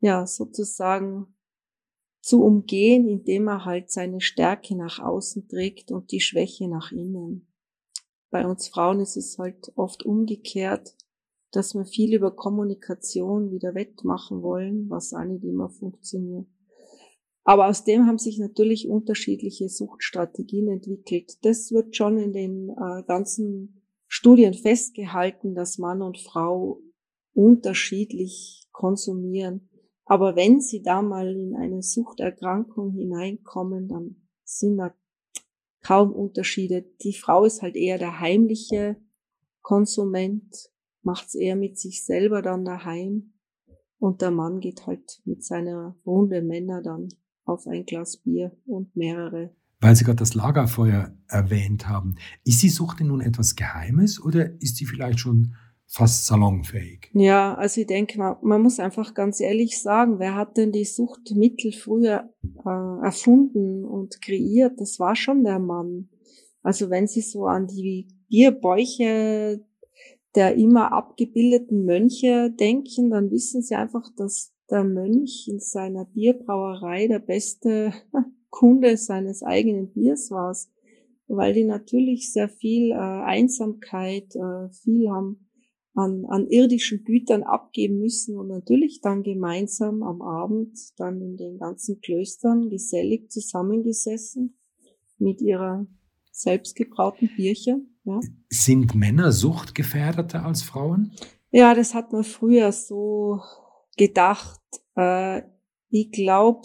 ja 0.00 0.26
sozusagen 0.26 1.34
zu 2.20 2.42
umgehen, 2.42 3.08
indem 3.08 3.48
er 3.48 3.64
halt 3.64 3.90
seine 3.90 4.20
Stärke 4.20 4.76
nach 4.76 4.98
außen 4.98 5.48
trägt 5.48 5.90
und 5.90 6.12
die 6.12 6.20
Schwäche 6.20 6.68
nach 6.68 6.92
innen. 6.92 7.46
Bei 8.30 8.46
uns 8.46 8.68
Frauen 8.68 9.00
ist 9.00 9.16
es 9.16 9.38
halt 9.38 9.72
oft 9.76 10.04
umgekehrt. 10.04 10.94
dass 11.50 11.74
wir 11.74 11.86
viel 11.86 12.14
über 12.14 12.36
Kommunikation 12.36 13.50
wieder 13.50 13.74
wettmachen 13.74 14.42
wollen, 14.42 14.90
was 14.90 15.14
auch 15.14 15.24
nicht 15.24 15.44
immer 15.44 15.70
funktioniert. 15.70 16.46
Aber 17.42 17.68
aus 17.68 17.84
dem 17.84 18.06
haben 18.06 18.18
sich 18.18 18.38
natürlich 18.38 18.86
unterschiedliche 18.86 19.70
Suchtstrategien 19.70 20.68
entwickelt. 20.68 21.38
Das 21.46 21.72
wird 21.72 21.96
schon 21.96 22.18
in 22.18 22.34
den 22.34 22.68
äh, 22.68 23.02
ganzen 23.06 23.80
Studien 24.06 24.52
festgehalten, 24.52 25.54
dass 25.54 25.78
Mann 25.78 26.02
und 26.02 26.18
Frau 26.18 26.82
unterschiedlich 27.38 28.66
konsumieren. 28.72 29.68
Aber 30.04 30.34
wenn 30.34 30.60
sie 30.60 30.82
da 30.82 31.02
mal 31.02 31.28
in 31.28 31.54
eine 31.54 31.82
Suchterkrankung 31.82 32.90
hineinkommen, 32.94 33.86
dann 33.86 34.16
sind 34.42 34.76
da 34.76 34.92
kaum 35.84 36.12
Unterschiede. 36.12 36.84
Die 37.04 37.12
Frau 37.12 37.44
ist 37.44 37.62
halt 37.62 37.76
eher 37.76 37.98
der 37.98 38.18
heimliche 38.18 38.96
Konsument, 39.62 40.52
macht's 41.02 41.36
eher 41.36 41.54
mit 41.54 41.78
sich 41.78 42.04
selber 42.04 42.42
dann 42.42 42.64
daheim. 42.64 43.34
Und 44.00 44.20
der 44.20 44.32
Mann 44.32 44.58
geht 44.58 44.88
halt 44.88 45.20
mit 45.24 45.44
seiner 45.44 45.96
Runde 46.04 46.42
Männer 46.42 46.82
dann 46.82 47.08
auf 47.44 47.68
ein 47.68 47.84
Glas 47.84 48.16
Bier 48.16 48.50
und 48.66 48.96
mehrere. 48.96 49.54
Weil 49.80 49.94
Sie 49.94 50.04
gerade 50.04 50.16
das 50.16 50.34
Lagerfeuer 50.34 51.16
erwähnt 51.28 51.88
haben, 51.88 52.16
ist 52.42 52.64
die 52.64 52.68
Sucht 52.68 52.98
denn 52.98 53.08
nun 53.08 53.20
etwas 53.20 53.54
Geheimes 53.54 54.20
oder 54.20 54.60
ist 54.60 54.76
sie 54.76 54.86
vielleicht 54.86 55.20
schon 55.20 55.54
fast 55.88 56.26
salonfähig. 56.26 57.10
Ja, 57.14 57.54
also 57.54 57.80
ich 57.80 57.86
denke, 57.86 58.18
man, 58.18 58.36
man 58.42 58.62
muss 58.62 58.78
einfach 58.78 59.14
ganz 59.14 59.40
ehrlich 59.40 59.80
sagen, 59.80 60.18
wer 60.18 60.34
hat 60.34 60.56
denn 60.56 60.70
die 60.70 60.84
Suchtmittel 60.84 61.72
früher 61.72 62.30
äh, 62.64 63.04
erfunden 63.04 63.84
und 63.84 64.20
kreiert? 64.20 64.80
Das 64.80 65.00
war 65.00 65.16
schon 65.16 65.44
der 65.44 65.58
Mann. 65.58 66.10
Also 66.62 66.90
wenn 66.90 67.06
Sie 67.06 67.22
so 67.22 67.46
an 67.46 67.66
die 67.66 68.08
Bierbäuche 68.28 69.64
der 70.34 70.54
immer 70.56 70.92
abgebildeten 70.92 71.84
Mönche 71.84 72.50
denken, 72.50 73.10
dann 73.10 73.30
wissen 73.30 73.62
Sie 73.62 73.74
einfach, 73.74 74.04
dass 74.16 74.52
der 74.70 74.84
Mönch 74.84 75.48
in 75.48 75.58
seiner 75.58 76.04
Bierbrauerei 76.04 77.08
der 77.08 77.18
beste 77.18 77.92
Kunde 78.50 78.96
seines 78.98 79.42
eigenen 79.42 79.90
Biers 79.92 80.30
war, 80.30 80.54
weil 81.26 81.54
die 81.54 81.64
natürlich 81.64 82.32
sehr 82.32 82.48
viel 82.48 82.92
äh, 82.92 82.94
Einsamkeit, 82.94 84.34
äh, 84.36 84.70
viel 84.70 85.08
haben 85.10 85.47
an, 85.98 86.24
an 86.28 86.46
irdischen 86.46 87.04
Gütern 87.04 87.42
abgeben 87.42 87.98
müssen 87.98 88.38
und 88.38 88.48
natürlich 88.48 89.00
dann 89.00 89.24
gemeinsam 89.24 90.02
am 90.02 90.22
Abend 90.22 90.78
dann 90.96 91.20
in 91.20 91.36
den 91.36 91.58
ganzen 91.58 92.00
Klöstern 92.00 92.70
gesellig 92.70 93.30
zusammengesessen 93.30 94.56
mit 95.18 95.40
ihrer 95.40 95.86
selbstgebrauten 96.30 97.30
Bierchen. 97.36 97.98
Ja. 98.04 98.20
Sind 98.48 98.94
Männer 98.94 99.32
suchtgefährdeter 99.32 100.44
als 100.44 100.62
Frauen? 100.62 101.12
Ja, 101.50 101.74
das 101.74 101.94
hat 101.94 102.12
man 102.12 102.22
früher 102.22 102.70
so 102.70 103.40
gedacht. 103.96 104.60
Äh, 104.94 105.42
ich 105.90 106.12
glaube, 106.12 106.60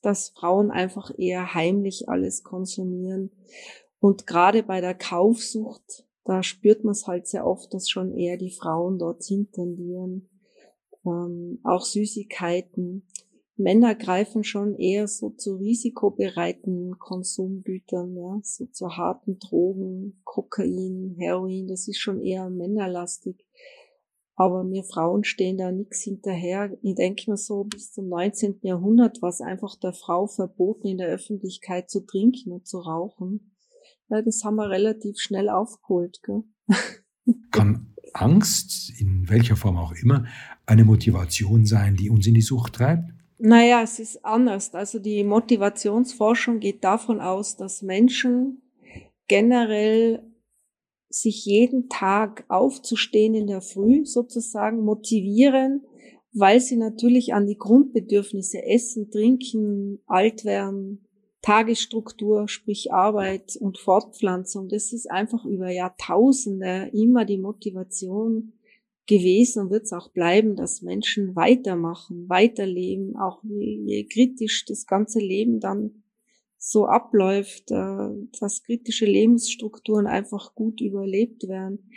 dass 0.00 0.30
Frauen 0.30 0.70
einfach 0.70 1.12
eher 1.18 1.52
heimlich 1.52 2.08
alles 2.08 2.42
konsumieren. 2.42 3.30
Und 4.00 4.26
gerade 4.26 4.62
bei 4.62 4.80
der 4.80 4.94
Kaufsucht 4.94 6.06
da 6.24 6.42
spürt 6.42 6.84
man 6.84 6.92
es 6.92 7.06
halt 7.06 7.26
sehr 7.26 7.46
oft, 7.46 7.72
dass 7.74 7.88
schon 7.88 8.16
eher 8.16 8.36
die 8.36 8.50
Frauen 8.52 8.98
dorthin 8.98 9.50
tendieren. 9.50 10.28
Ähm, 11.04 11.60
auch 11.64 11.84
Süßigkeiten. 11.84 13.06
Männer 13.56 13.94
greifen 13.94 14.44
schon 14.44 14.76
eher 14.76 15.06
so 15.08 15.30
zu 15.30 15.56
risikobereiten 15.56 16.98
Konsumgütern, 16.98 18.16
ja, 18.16 18.40
so 18.42 18.66
zu 18.66 18.96
harten 18.96 19.38
Drogen, 19.38 20.20
Kokain, 20.24 21.14
Heroin, 21.18 21.68
das 21.68 21.86
ist 21.86 21.98
schon 21.98 22.22
eher 22.22 22.48
männerlastig. 22.50 23.46
Aber 24.34 24.68
wir 24.68 24.82
Frauen 24.84 25.24
stehen 25.24 25.58
da 25.58 25.70
nichts 25.70 26.02
hinterher. 26.02 26.76
Ich 26.82 26.94
denke 26.94 27.30
mir 27.30 27.36
so, 27.36 27.64
bis 27.64 27.92
zum 27.92 28.08
19. 28.08 28.60
Jahrhundert 28.62 29.20
war 29.20 29.28
es 29.28 29.40
einfach 29.42 29.76
der 29.76 29.92
Frau 29.92 30.26
verboten, 30.26 30.88
in 30.88 30.98
der 30.98 31.08
Öffentlichkeit 31.08 31.90
zu 31.90 32.06
trinken 32.06 32.52
und 32.52 32.66
zu 32.66 32.78
rauchen. 32.78 33.51
Ja, 34.12 34.20
das 34.20 34.44
haben 34.44 34.56
wir 34.56 34.68
relativ 34.68 35.18
schnell 35.18 35.48
aufgeholt. 35.48 36.20
Gell? 36.22 36.42
Kann 37.50 37.94
Angst, 38.12 38.92
in 39.00 39.30
welcher 39.30 39.56
Form 39.56 39.78
auch 39.78 39.94
immer, 40.02 40.26
eine 40.66 40.84
Motivation 40.84 41.64
sein, 41.64 41.96
die 41.96 42.10
uns 42.10 42.26
in 42.26 42.34
die 42.34 42.42
Sucht 42.42 42.74
treibt? 42.74 43.10
Naja, 43.38 43.80
es 43.82 43.98
ist 43.98 44.22
anders. 44.22 44.74
Also 44.74 44.98
die 44.98 45.24
Motivationsforschung 45.24 46.60
geht 46.60 46.84
davon 46.84 47.22
aus, 47.22 47.56
dass 47.56 47.80
Menschen 47.80 48.60
generell 49.28 50.30
sich 51.08 51.46
jeden 51.46 51.88
Tag 51.88 52.44
aufzustehen 52.48 53.34
in 53.34 53.46
der 53.46 53.62
Früh 53.62 54.04
sozusagen 54.04 54.84
motivieren, 54.84 55.86
weil 56.34 56.60
sie 56.60 56.76
natürlich 56.76 57.32
an 57.32 57.46
die 57.46 57.56
Grundbedürfnisse 57.56 58.62
Essen, 58.62 59.10
Trinken, 59.10 60.00
alt 60.06 60.44
werden, 60.44 61.08
Tagesstruktur, 61.42 62.48
sprich 62.48 62.92
Arbeit 62.92 63.56
und 63.56 63.78
Fortpflanzung, 63.78 64.68
das 64.68 64.92
ist 64.92 65.10
einfach 65.10 65.44
über 65.44 65.70
Jahrtausende 65.70 66.90
immer 66.92 67.24
die 67.24 67.38
Motivation 67.38 68.52
gewesen 69.06 69.64
und 69.64 69.70
wird 69.70 69.84
es 69.84 69.92
auch 69.92 70.08
bleiben, 70.10 70.54
dass 70.54 70.82
Menschen 70.82 71.34
weitermachen, 71.34 72.28
weiterleben, 72.28 73.16
auch 73.16 73.42
je, 73.42 73.80
je 73.84 74.04
kritisch 74.04 74.64
das 74.64 74.86
ganze 74.86 75.18
Leben 75.18 75.58
dann 75.58 76.02
so 76.56 76.86
abläuft, 76.86 77.72
äh, 77.72 78.08
dass 78.38 78.62
kritische 78.62 79.06
Lebensstrukturen 79.06 80.06
einfach 80.06 80.54
gut 80.54 80.80
überlebt 80.80 81.48
werden. 81.48 81.90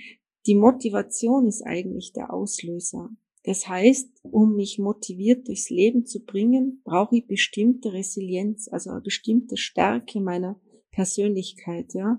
Die 0.47 0.55
Motivation 0.55 1.47
ist 1.47 1.61
eigentlich 1.61 2.13
der 2.13 2.33
Auslöser. 2.33 3.11
Das 3.45 3.67
heißt, 3.67 4.09
um 4.23 4.55
mich 4.55 4.79
motiviert 4.79 5.47
durchs 5.47 5.69
Leben 5.69 6.05
zu 6.05 6.25
bringen, 6.25 6.81
brauche 6.83 7.17
ich 7.17 7.27
bestimmte 7.27 7.93
Resilienz, 7.93 8.67
also 8.67 8.89
eine 8.89 9.01
bestimmte 9.01 9.55
Stärke 9.55 10.19
meiner 10.19 10.59
Persönlichkeit, 10.91 11.93
ja. 11.93 12.17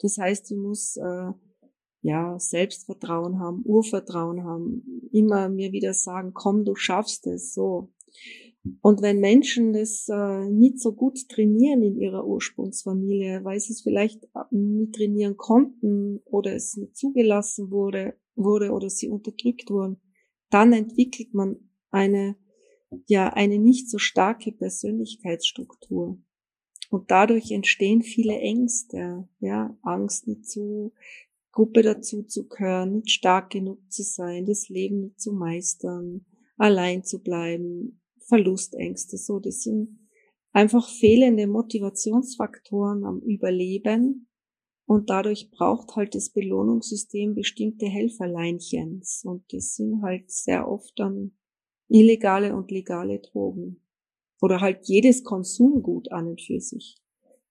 Das 0.00 0.18
heißt, 0.18 0.50
ich 0.50 0.56
muss 0.58 0.96
äh, 0.98 1.30
ja 2.02 2.38
Selbstvertrauen 2.38 3.38
haben, 3.38 3.62
Urvertrauen 3.64 4.44
haben, 4.44 5.08
immer 5.12 5.48
mir 5.48 5.72
wieder 5.72 5.94
sagen, 5.94 6.32
komm, 6.34 6.66
du 6.66 6.74
schaffst 6.74 7.26
es, 7.26 7.54
so. 7.54 7.90
Und 8.82 9.00
wenn 9.00 9.20
Menschen 9.20 9.72
das 9.72 10.08
äh, 10.08 10.50
nicht 10.50 10.80
so 10.80 10.92
gut 10.92 11.26
trainieren 11.30 11.82
in 11.82 11.96
ihrer 11.96 12.26
Ursprungsfamilie, 12.26 13.44
weil 13.44 13.60
sie 13.60 13.72
es 13.72 13.80
vielleicht 13.80 14.24
äh, 14.24 14.40
nicht 14.50 14.94
trainieren 14.94 15.38
konnten 15.38 16.20
oder 16.24 16.54
es 16.54 16.76
nicht 16.76 16.96
zugelassen 16.96 17.70
wurde, 17.70 18.14
wurde 18.34 18.72
oder 18.72 18.90
sie 18.90 19.08
unterdrückt 19.08 19.70
wurden, 19.70 20.00
dann 20.50 20.72
entwickelt 20.72 21.34
man 21.34 21.56
eine, 21.90 22.36
ja, 23.06 23.32
eine 23.32 23.58
nicht 23.58 23.90
so 23.90 23.98
starke 23.98 24.52
Persönlichkeitsstruktur. 24.52 26.18
Und 26.90 27.10
dadurch 27.10 27.50
entstehen 27.50 28.02
viele 28.02 28.38
Ängste, 28.38 29.28
ja, 29.40 29.76
Angst 29.82 30.28
nicht 30.28 30.46
zu 30.46 30.92
Gruppe 31.52 31.82
dazu 31.82 32.22
zu 32.22 32.46
gehören, 32.48 32.96
nicht 32.96 33.10
stark 33.10 33.50
genug 33.50 33.78
zu 33.90 34.02
sein, 34.02 34.44
das 34.44 34.68
Leben 34.68 35.00
nicht 35.00 35.20
zu 35.20 35.32
meistern, 35.32 36.26
allein 36.58 37.02
zu 37.02 37.22
bleiben, 37.22 38.00
Verlustängste, 38.28 39.16
so, 39.16 39.38
das 39.38 39.62
sind 39.62 39.98
einfach 40.52 40.88
fehlende 40.88 41.46
Motivationsfaktoren 41.46 43.04
am 43.04 43.20
Überleben, 43.20 44.25
und 44.86 45.10
dadurch 45.10 45.50
braucht 45.50 45.96
halt 45.96 46.14
das 46.14 46.30
Belohnungssystem 46.30 47.34
bestimmte 47.34 47.86
Helferleinchens. 47.86 49.22
Und 49.24 49.42
das 49.52 49.74
sind 49.74 50.00
halt 50.02 50.30
sehr 50.30 50.68
oft 50.68 50.92
dann 50.96 51.32
illegale 51.88 52.54
und 52.54 52.70
legale 52.70 53.18
Drogen. 53.18 53.80
Oder 54.40 54.60
halt 54.60 54.86
jedes 54.86 55.24
Konsumgut 55.24 56.12
an 56.12 56.28
und 56.28 56.40
für 56.40 56.60
sich, 56.60 57.02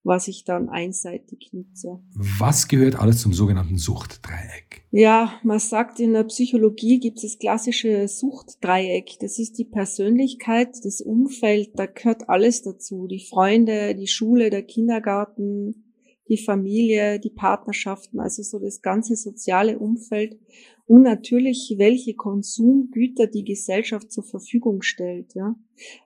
was 0.03 0.29
ich 0.29 0.45
dann 0.45 0.69
einseitig 0.69 1.49
nutze. 1.51 1.99
Was 2.13 2.69
gehört 2.69 2.95
alles 2.95 3.19
zum 3.19 3.33
sogenannten 3.33 3.77
Suchtdreieck? 3.77 4.85
Ja, 4.91 5.33
man 5.43 5.59
sagt 5.59 5.99
in 5.99 6.13
der 6.13 6.23
Psychologie 6.25 6.99
gibt 7.01 7.17
es 7.17 7.23
das 7.23 7.39
klassische 7.39 8.07
Suchtdreieck. 8.07 9.17
Das 9.19 9.39
ist 9.39 9.57
die 9.57 9.65
Persönlichkeit, 9.65 10.77
das 10.85 11.01
Umfeld, 11.01 11.71
da 11.75 11.85
gehört 11.87 12.29
alles 12.29 12.61
dazu. 12.61 13.07
Die 13.07 13.25
Freunde, 13.27 13.93
die 13.95 14.07
Schule, 14.07 14.51
der 14.51 14.63
Kindergarten, 14.63 15.84
die 16.27 16.37
Familie, 16.37 17.19
die 17.19 17.29
Partnerschaften, 17.29 18.19
also 18.19 18.41
so 18.41 18.59
das 18.59 18.81
ganze 18.81 19.15
soziale 19.15 19.77
Umfeld 19.77 20.39
und 20.87 21.01
natürlich 21.01 21.75
welche 21.77 22.15
Konsumgüter 22.15 23.27
die 23.27 23.43
Gesellschaft 23.43 24.11
zur 24.11 24.23
Verfügung 24.23 24.81
stellt, 24.81 25.33
ja. 25.33 25.55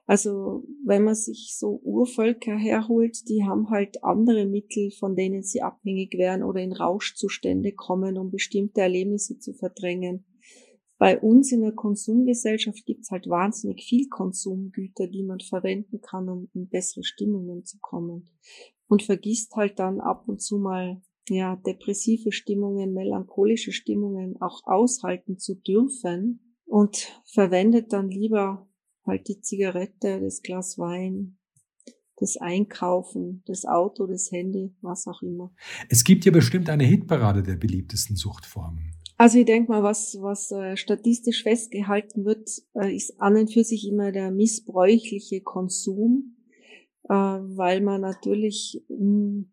Also, 0.06 0.64
wenn 0.84 1.04
man 1.04 1.14
sich 1.14 1.54
so 1.56 1.80
Urvölker 1.84 2.56
herholt, 2.56 3.28
die 3.28 3.44
haben 3.44 3.70
halt 3.70 4.02
andere 4.02 4.46
Mittel, 4.46 4.90
von 4.90 5.16
denen 5.16 5.42
sie 5.42 5.62
abhängig 5.62 6.14
wären 6.16 6.42
oder 6.42 6.60
in 6.60 6.72
Rauschzustände 6.72 7.72
kommen, 7.72 8.16
um 8.16 8.30
bestimmte 8.30 8.80
Erlebnisse 8.80 9.38
zu 9.38 9.52
verdrängen. 9.52 10.24
Bei 10.98 11.18
uns 11.18 11.52
in 11.52 11.62
der 11.62 11.72
Konsumgesellschaft 11.72 12.84
gibt's 12.84 13.10
halt 13.10 13.28
wahnsinnig 13.28 13.84
viel 13.84 14.08
Konsumgüter, 14.08 15.06
die 15.06 15.22
man 15.22 15.40
verwenden 15.40 16.00
kann, 16.00 16.28
um 16.28 16.48
in 16.52 16.68
bessere 16.68 17.04
Stimmungen 17.04 17.64
zu 17.64 17.78
kommen 17.80 18.28
und 18.90 19.04
vergisst 19.04 19.54
halt 19.54 19.78
dann 19.78 20.00
ab 20.00 20.24
und 20.26 20.42
zu 20.42 20.58
mal 20.58 21.00
ja, 21.28 21.54
depressive 21.64 22.32
Stimmungen, 22.32 22.92
melancholische 22.92 23.70
Stimmungen 23.70 24.36
auch 24.42 24.62
aushalten 24.64 25.38
zu 25.38 25.54
dürfen 25.54 26.56
und 26.66 27.22
verwendet 27.24 27.92
dann 27.92 28.10
lieber 28.10 28.68
halt 29.06 29.28
die 29.28 29.40
Zigarette, 29.40 30.20
das 30.20 30.42
Glas 30.42 30.76
Wein, 30.76 31.38
das 32.16 32.36
Einkaufen, 32.36 33.44
das 33.46 33.64
Auto, 33.64 34.08
das 34.08 34.32
Handy, 34.32 34.74
was 34.82 35.06
auch 35.06 35.22
immer. 35.22 35.54
Es 35.88 36.02
gibt 36.02 36.24
ja 36.24 36.32
bestimmt 36.32 36.68
eine 36.68 36.84
Hitparade 36.84 37.44
der 37.44 37.56
beliebtesten 37.56 38.16
Suchtformen. 38.16 38.96
Also 39.16 39.38
ich 39.38 39.44
denke 39.44 39.70
mal, 39.70 39.84
was, 39.84 40.16
was 40.20 40.50
äh, 40.50 40.76
statistisch 40.76 41.44
festgehalten 41.44 42.24
wird, 42.24 42.50
äh, 42.74 42.94
ist 42.94 43.20
an 43.20 43.36
und 43.36 43.52
für 43.52 43.62
sich 43.62 43.86
immer 43.86 44.10
der 44.10 44.32
missbräuchliche 44.32 45.42
Konsum, 45.42 46.36
äh, 47.08 47.14
weil 47.14 47.80
man 47.80 48.00
natürlich 48.00 48.84
hm, 48.88 49.52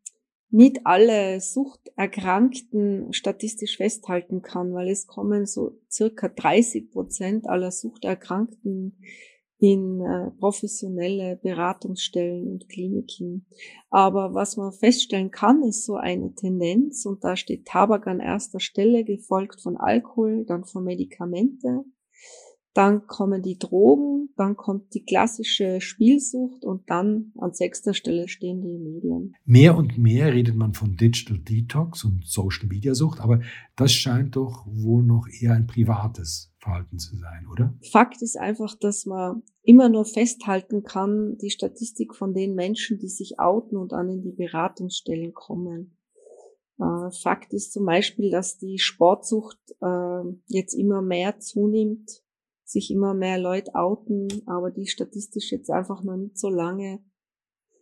nicht 0.50 0.80
alle 0.86 1.42
Suchterkrankten 1.42 3.12
statistisch 3.12 3.78
festhalten 3.78 4.42
kann, 4.42 4.74
weil 4.74 4.90
es 4.90 5.08
kommen 5.08 5.46
so 5.46 5.80
circa 5.92 6.30
30 6.30 6.92
Prozent 6.92 7.48
aller 7.48 7.72
Suchterkrankten 7.72 8.98
in 9.60 10.02
äh, 10.02 10.32
professionelle 10.40 11.38
Beratungsstellen 11.38 12.48
und 12.48 12.70
Kliniken. 12.70 13.48
Aber 13.90 14.34
was 14.34 14.56
man 14.56 14.72
feststellen 14.72 15.32
kann, 15.32 15.64
ist 15.64 15.86
so 15.86 15.96
eine 15.96 16.34
Tendenz 16.36 17.06
und 17.06 17.24
da 17.24 17.36
steht 17.36 17.66
Tabak 17.66 18.06
an 18.08 18.20
erster 18.20 18.60
Stelle, 18.60 19.04
gefolgt 19.04 19.62
von 19.62 19.76
Alkohol, 19.76 20.46
dann 20.46 20.64
von 20.64 20.84
Medikamente, 20.84 21.84
dann 22.78 23.08
kommen 23.08 23.42
die 23.42 23.58
Drogen, 23.58 24.30
dann 24.38 24.56
kommt 24.56 24.94
die 24.94 25.04
klassische 25.04 25.82
Spielsucht 25.82 26.64
und 26.64 26.88
dann 26.92 27.34
an 27.40 27.52
sechster 27.52 27.96
Stelle 27.96 28.28
stehen 28.28 28.62
die 28.62 28.78
Medien. 28.78 29.36
Mehr 29.46 29.76
und 29.76 29.98
mehr 29.98 30.32
redet 30.32 30.56
man 30.56 30.76
von 30.76 30.96
Digital 30.96 31.40
Detox 31.40 32.04
und 32.04 32.24
Social 32.28 32.68
Media 32.68 32.94
Sucht, 32.94 33.20
aber 33.20 33.42
das 33.76 33.94
scheint 33.94 34.36
doch 34.36 34.68
wohl 34.68 35.02
noch 35.02 35.28
eher 35.42 35.54
ein 35.54 35.66
privates 35.66 36.54
Verhalten 36.60 37.00
zu 37.00 37.16
sein, 37.16 37.48
oder? 37.52 37.74
Fakt 37.92 38.22
ist 38.22 38.38
einfach, 38.38 38.76
dass 38.76 39.08
man 39.08 39.42
immer 39.64 39.90
nur 39.90 40.06
festhalten 40.06 40.84
kann, 40.84 41.36
die 41.42 41.50
Statistik 41.50 42.14
von 42.14 42.36
den 42.36 42.54
Menschen, 42.54 43.00
die 43.00 43.10
sich 43.10 43.40
outen 43.40 43.76
und 43.76 43.92
dann 43.92 44.08
in 44.08 44.22
die 44.22 44.34
Beratungsstellen 44.34 45.34
kommen. 45.34 45.98
Äh, 46.80 47.10
Fakt 47.24 47.54
ist 47.54 47.74
zum 47.74 47.88
Beispiel, 47.88 48.30
dass 48.30 48.60
die 48.60 48.78
Sportsucht 48.78 49.58
äh, 49.82 50.22
jetzt 50.46 50.76
immer 50.76 51.02
mehr 51.02 51.40
zunimmt 51.40 52.22
sich 52.68 52.92
immer 52.92 53.14
mehr 53.14 53.38
Leute 53.38 53.74
outen, 53.76 54.28
aber 54.46 54.72
die 54.72 54.88
statistisch 54.88 55.52
jetzt 55.52 55.70
einfach 55.70 56.04
noch 56.04 56.18
nicht 56.18 56.38
so 56.38 56.50
lange 56.50 57.00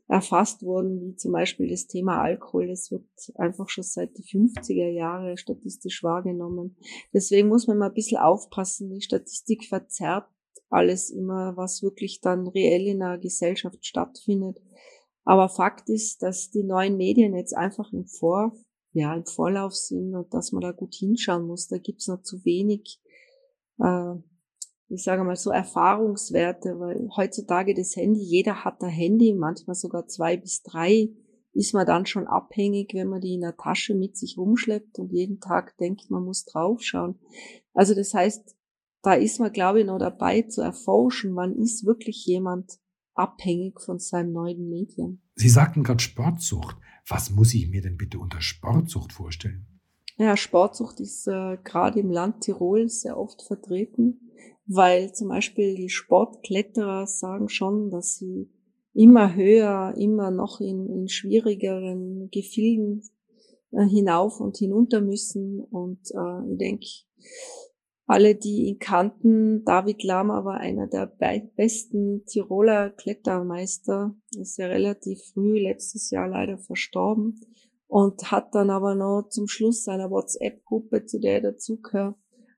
erfasst 0.07 0.61
wurden, 0.61 1.01
wie 1.01 1.15
zum 1.15 1.31
Beispiel 1.31 1.69
das 1.69 1.87
Thema 1.87 2.21
Alkohol. 2.21 2.67
Das 2.67 2.91
wird 2.91 3.07
einfach 3.35 3.69
schon 3.69 3.83
seit 3.83 4.15
die 4.17 4.23
50er 4.23 4.89
Jahre 4.89 5.37
statistisch 5.37 6.03
wahrgenommen. 6.03 6.77
Deswegen 7.13 7.47
muss 7.47 7.67
man 7.67 7.79
mal 7.79 7.87
ein 7.87 7.95
bisschen 7.95 8.19
aufpassen. 8.19 8.93
Die 8.93 9.01
Statistik 9.01 9.65
verzerrt 9.65 10.27
alles 10.69 11.09
immer, 11.09 11.57
was 11.57 11.81
wirklich 11.81 12.21
dann 12.21 12.47
reell 12.47 12.87
in 12.87 13.01
einer 13.01 13.17
Gesellschaft 13.17 13.85
stattfindet. 13.85 14.61
Aber 15.23 15.49
Fakt 15.49 15.89
ist, 15.89 16.21
dass 16.21 16.51
die 16.51 16.63
neuen 16.63 16.97
Medien 16.97 17.35
jetzt 17.35 17.57
einfach 17.57 17.91
im 17.91 18.05
Vor, 18.05 18.55
ja, 18.93 19.15
im 19.15 19.25
Vorlauf 19.25 19.73
sind 19.73 20.13
und 20.13 20.31
dass 20.33 20.51
man 20.51 20.61
da 20.61 20.71
gut 20.71 20.93
hinschauen 20.93 21.47
muss. 21.47 21.67
Da 21.67 21.79
gibt's 21.79 22.07
noch 22.07 22.21
zu 22.21 22.45
wenig 22.45 23.01
äh, 23.79 24.15
ich 24.87 25.03
sage 25.03 25.23
mal 25.23 25.35
so 25.35 25.49
Erfahrungswerte, 25.49 26.79
weil 26.79 27.09
heutzutage 27.15 27.73
das 27.73 27.95
Handy, 27.95 28.21
jeder 28.21 28.63
hat 28.63 28.81
ein 28.83 28.89
Handy, 28.89 29.33
manchmal 29.33 29.75
sogar 29.75 30.07
zwei 30.07 30.37
bis 30.37 30.61
drei, 30.61 31.09
ist 31.53 31.73
man 31.73 31.85
dann 31.85 32.05
schon 32.05 32.27
abhängig, 32.27 32.93
wenn 32.93 33.07
man 33.07 33.21
die 33.21 33.33
in 33.33 33.41
der 33.41 33.55
Tasche 33.55 33.95
mit 33.95 34.17
sich 34.17 34.37
rumschleppt 34.37 34.99
und 34.99 35.11
jeden 35.11 35.39
Tag 35.39 35.77
denkt, 35.77 36.09
man 36.09 36.23
muss 36.23 36.45
draufschauen. 36.45 37.17
Also 37.73 37.95
das 37.95 38.13
heißt, 38.13 38.55
da 39.01 39.13
ist 39.13 39.39
man, 39.39 39.53
glaube 39.53 39.79
ich, 39.79 39.85
noch 39.85 39.97
dabei 39.97 40.43
zu 40.43 40.61
erforschen, 40.61 41.35
wann 41.35 41.55
ist 41.55 41.85
wirklich 41.85 42.25
jemand 42.25 42.79
abhängig 43.13 43.79
von 43.79 43.99
seinem 43.99 44.33
neuen 44.33 44.69
Medien. 44.69 45.21
Sie 45.35 45.50
sagten 45.50 45.83
gerade 45.83 46.03
Sportsucht. 46.03 46.75
Was 47.07 47.29
muss 47.29 47.53
ich 47.53 47.69
mir 47.69 47.81
denn 47.81 47.98
bitte 47.98 48.19
unter 48.19 48.41
Sportsucht 48.41 49.13
vorstellen? 49.13 49.67
Ja, 50.17 50.35
Sportsucht 50.35 51.00
ist 51.00 51.27
äh, 51.27 51.57
gerade 51.63 52.00
im 52.00 52.09
Land 52.09 52.41
Tirol 52.41 52.89
sehr 52.89 53.17
oft 53.17 53.43
vertreten 53.43 54.19
weil 54.67 55.13
zum 55.13 55.29
Beispiel 55.29 55.75
die 55.75 55.89
Sportkletterer 55.89 57.07
sagen 57.07 57.49
schon, 57.49 57.89
dass 57.89 58.15
sie 58.15 58.49
immer 58.93 59.35
höher, 59.35 59.93
immer 59.97 60.31
noch 60.31 60.61
in, 60.61 60.87
in 60.89 61.07
schwierigeren 61.07 62.29
Gefilden 62.31 63.03
äh, 63.71 63.85
hinauf 63.85 64.39
und 64.39 64.57
hinunter 64.57 65.01
müssen. 65.01 65.59
Und 65.59 65.99
äh, 66.11 66.51
ich 66.51 66.57
denke, 66.57 66.87
alle, 68.07 68.35
die 68.35 68.67
ihn 68.67 68.79
kannten, 68.79 69.63
David 69.65 70.03
Lama 70.03 70.45
war 70.45 70.57
einer 70.57 70.87
der 70.87 71.07
besten 71.55 72.23
Tiroler 72.25 72.91
Klettermeister, 72.91 74.15
ist 74.39 74.57
ja 74.57 74.67
relativ 74.67 75.19
früh 75.33 75.59
letztes 75.59 76.11
Jahr 76.11 76.27
leider 76.27 76.57
verstorben 76.57 77.41
und 77.87 78.31
hat 78.31 78.53
dann 78.53 78.69
aber 78.69 78.95
noch 78.95 79.29
zum 79.29 79.47
Schluss 79.47 79.83
seiner 79.83 80.11
WhatsApp-Gruppe, 80.11 81.05
zu 81.05 81.19
der 81.19 81.35
er 81.35 81.51
dazugehört, 81.51 82.15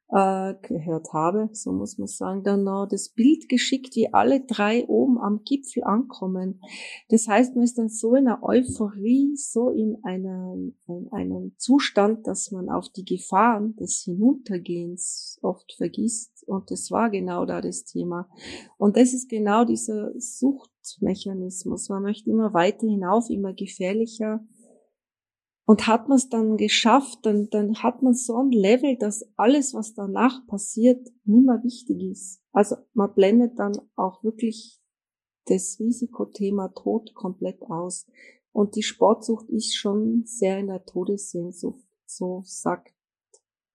äh, 0.10 0.54
gehört 0.62 1.12
habe, 1.12 1.50
so 1.52 1.72
muss 1.72 1.98
man 1.98 2.08
sagen, 2.08 2.44
dann 2.44 2.64
noch 2.64 2.88
das 2.88 3.10
Bild 3.10 3.50
geschickt, 3.50 3.96
wie 3.96 4.14
alle 4.14 4.42
drei 4.42 4.86
oben 4.88 5.18
am 5.18 5.42
Gipfel 5.44 5.84
ankommen. 5.84 6.62
Das 7.10 7.28
heißt, 7.28 7.56
man 7.56 7.66
ist 7.66 7.78
dann 7.78 7.90
so 7.90 8.16
in 8.16 8.28
einer 8.28 8.42
Euphorie, 8.42 9.36
so 9.36 9.70
in, 9.70 9.98
einer, 10.04 10.56
in 10.88 11.12
einem 11.12 11.54
Zustand, 11.58 12.26
dass 12.26 12.52
man 12.52 12.70
auf 12.70 12.88
die 12.90 13.04
Gefahren 13.04 13.76
des 13.76 14.04
Hinuntergehens 14.06 15.40
oft 15.42 15.74
vergisst. 15.74 16.46
Und 16.48 16.72
das 16.72 16.90
war 16.92 17.10
genau 17.10 17.46
da 17.46 17.60
das 17.60 17.84
Thema. 17.84 18.30
Und 18.78 18.96
das 18.96 19.14
ist 19.14 19.28
genau 19.28 19.66
dieser 19.66 20.14
Suchtmechanismus. 20.18 21.90
Man 21.90 22.04
möchte 22.04 22.30
immer 22.30 22.54
weiter 22.54 22.88
hinauf, 22.88 23.30
immer 23.30 23.54
gefährlicher 23.54 24.40
und 25.68 25.86
hat 25.86 26.08
man 26.08 26.16
es 26.18 26.30
dann 26.30 26.56
geschafft, 26.56 27.20
dann, 27.24 27.50
dann 27.50 27.84
hat 27.84 28.02
man 28.02 28.14
so 28.14 28.38
ein 28.38 28.52
Level, 28.52 28.96
dass 28.98 29.30
alles, 29.36 29.74
was 29.74 29.94
danach 29.94 30.48
passiert, 30.48 31.06
nicht 31.26 31.46
mehr 31.46 31.62
wichtig 31.62 32.02
ist. 32.04 32.42
Also 32.54 32.78
man 32.94 33.14
blendet 33.14 33.60
dann 33.60 33.74
auch 33.98 34.24
wirklich 34.24 34.80
das 35.46 35.78
Risikothema 35.78 36.70
Tod 36.70 37.14
komplett 37.14 37.62
aus. 37.64 38.08
Und 38.54 38.78
die 38.78 38.82
Sportsucht 38.82 39.50
ist 39.50 39.76
schon 39.76 40.24
sehr 40.26 40.58
in 40.58 40.68
der 40.68 40.86
Todessehnsucht, 40.86 41.86
so 42.06 42.44
sagt 42.46 42.94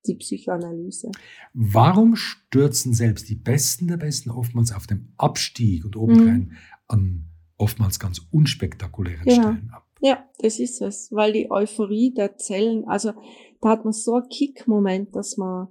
die 0.07 0.14
Psychoanalyse. 0.14 1.11
Warum 1.52 2.16
stürzen 2.16 2.94
selbst 2.94 3.28
die 3.28 3.37
Besten 3.37 3.88
der 3.88 3.98
Besten 3.98 4.31
oftmals 4.31 4.72
auf 4.72 4.87
dem 4.87 5.12
Abstieg 5.18 5.85
und 5.85 5.96
obendrein 5.96 6.40
mhm. 6.40 6.57
an 6.88 7.24
oftmals 7.59 8.00
ganz 8.00 8.22
unspektakulären 8.31 9.28
ja. 9.28 9.35
Stellen 9.35 9.70
ab? 9.74 9.91
Ja, 10.04 10.28
das 10.40 10.58
ist 10.58 10.82
es, 10.82 11.12
weil 11.12 11.32
die 11.32 11.48
Euphorie 11.48 12.12
der 12.12 12.36
Zellen, 12.36 12.84
also 12.88 13.12
da 13.60 13.68
hat 13.68 13.84
man 13.84 13.92
so 13.92 14.14
einen 14.14 14.28
Kick-Moment, 14.28 15.14
dass 15.14 15.36
man, 15.36 15.68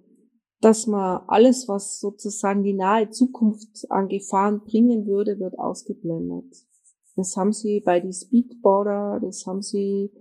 dass 0.62 0.88
man 0.88 1.24
alles, 1.28 1.68
was 1.68 2.00
sozusagen 2.00 2.64
die 2.64 2.74
nahe 2.74 3.10
Zukunft 3.10 3.86
an 3.90 4.08
Gefahren 4.08 4.62
bringen 4.64 5.06
würde, 5.06 5.38
wird 5.38 5.60
ausgeblendet. 5.60 6.46
Das 7.18 7.36
haben 7.36 7.52
sie 7.52 7.82
bei 7.82 8.00
die 8.00 8.14
Speedboarder, 8.14 9.20
das 9.22 9.46
haben 9.46 9.62
sie, 9.62 10.14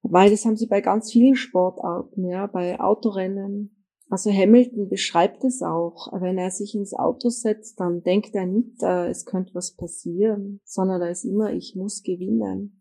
weil 0.00 0.30
das 0.30 0.46
haben 0.46 0.56
sie 0.56 0.66
bei 0.66 0.80
ganz 0.80 1.12
vielen 1.12 1.36
Sportarten, 1.36 2.24
ja, 2.24 2.46
bei 2.46 2.80
Autorennen, 2.80 3.78
also 4.10 4.30
Hamilton 4.30 4.88
beschreibt 4.88 5.44
es 5.44 5.62
auch. 5.62 6.08
Wenn 6.18 6.38
er 6.38 6.50
sich 6.50 6.74
ins 6.74 6.94
Auto 6.94 7.28
setzt, 7.28 7.78
dann 7.78 8.02
denkt 8.02 8.34
er 8.34 8.46
nicht, 8.46 8.82
äh, 8.82 9.08
es 9.08 9.26
könnte 9.26 9.54
was 9.54 9.76
passieren, 9.76 10.60
sondern 10.64 11.00
da 11.00 11.08
ist 11.08 11.24
immer, 11.24 11.52
ich 11.52 11.74
muss 11.76 12.02
gewinnen. 12.02 12.77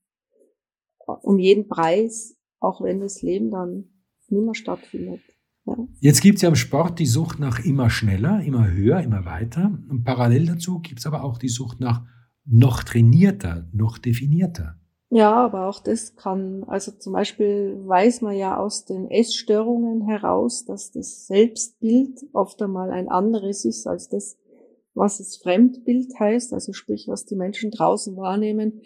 Um 1.08 1.40
jeden 1.40 1.68
Preis, 1.68 2.36
auch 2.60 2.82
wenn 2.82 3.00
das 3.00 3.22
Leben 3.22 3.52
dann 3.52 3.86
nicht 4.30 4.44
mehr 4.44 4.56
stattfindet. 4.56 5.22
Ja. 5.66 5.76
Jetzt 6.00 6.22
gibt 6.22 6.38
es 6.38 6.42
ja 6.42 6.50
im 6.50 6.56
Sport 6.56 7.00
die 7.00 7.06
Sucht 7.06 7.40
nach 7.40 7.64
immer 7.64 7.90
schneller, 7.90 8.42
immer 8.42 8.72
höher, 8.72 9.02
immer 9.02 9.26
weiter. 9.26 9.78
Und 9.90 10.04
parallel 10.04 10.46
dazu 10.46 10.80
gibt 10.80 11.00
es 11.00 11.06
aber 11.06 11.24
auch 11.24 11.38
die 11.38 11.50
Sucht 11.50 11.80
nach 11.80 12.06
noch 12.46 12.84
trainierter, 12.84 13.68
noch 13.74 13.98
definierter. 13.98 14.78
Ja, 15.10 15.34
aber 15.34 15.68
auch 15.68 15.80
das 15.80 16.16
kann, 16.16 16.66
also 16.68 16.92
zum 16.92 17.14
Beispiel 17.14 17.82
weiß 17.86 18.22
man 18.22 18.36
ja 18.36 18.58
aus 18.58 18.86
den 18.86 19.10
Essstörungen 19.10 20.02
heraus, 20.02 20.66
dass 20.66 20.92
das 20.92 21.28
Selbstbild 21.28 22.26
oft 22.34 22.62
einmal 22.62 22.92
ein 22.92 23.08
anderes 23.08 23.64
ist 23.64 23.88
als 23.88 24.10
das, 24.10 24.38
was 24.94 25.20
das 25.20 25.38
Fremdbild 25.38 26.20
heißt, 26.20 26.54
also 26.54 26.74
sprich, 26.74 27.08
was 27.08 27.26
die 27.26 27.36
Menschen 27.36 27.72
draußen 27.72 28.18
wahrnehmen. 28.18 28.82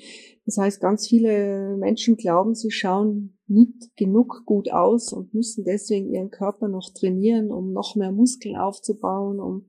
Das 0.51 0.57
heißt, 0.57 0.81
ganz 0.81 1.07
viele 1.07 1.77
Menschen 1.77 2.17
glauben, 2.17 2.55
sie 2.55 2.71
schauen 2.71 3.39
nicht 3.47 3.95
genug 3.95 4.41
gut 4.45 4.69
aus 4.69 5.13
und 5.13 5.33
müssen 5.33 5.63
deswegen 5.63 6.13
ihren 6.13 6.29
Körper 6.29 6.67
noch 6.67 6.89
trainieren, 6.93 7.51
um 7.51 7.71
noch 7.71 7.95
mehr 7.95 8.11
Muskeln 8.11 8.57
aufzubauen, 8.57 9.39
um 9.39 9.65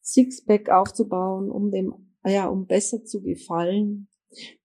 Sixpack 0.00 0.70
aufzubauen, 0.70 1.50
um 1.50 1.72
dem, 1.72 1.94
ja, 2.24 2.46
um 2.46 2.66
besser 2.66 3.04
zu 3.04 3.22
gefallen 3.22 4.06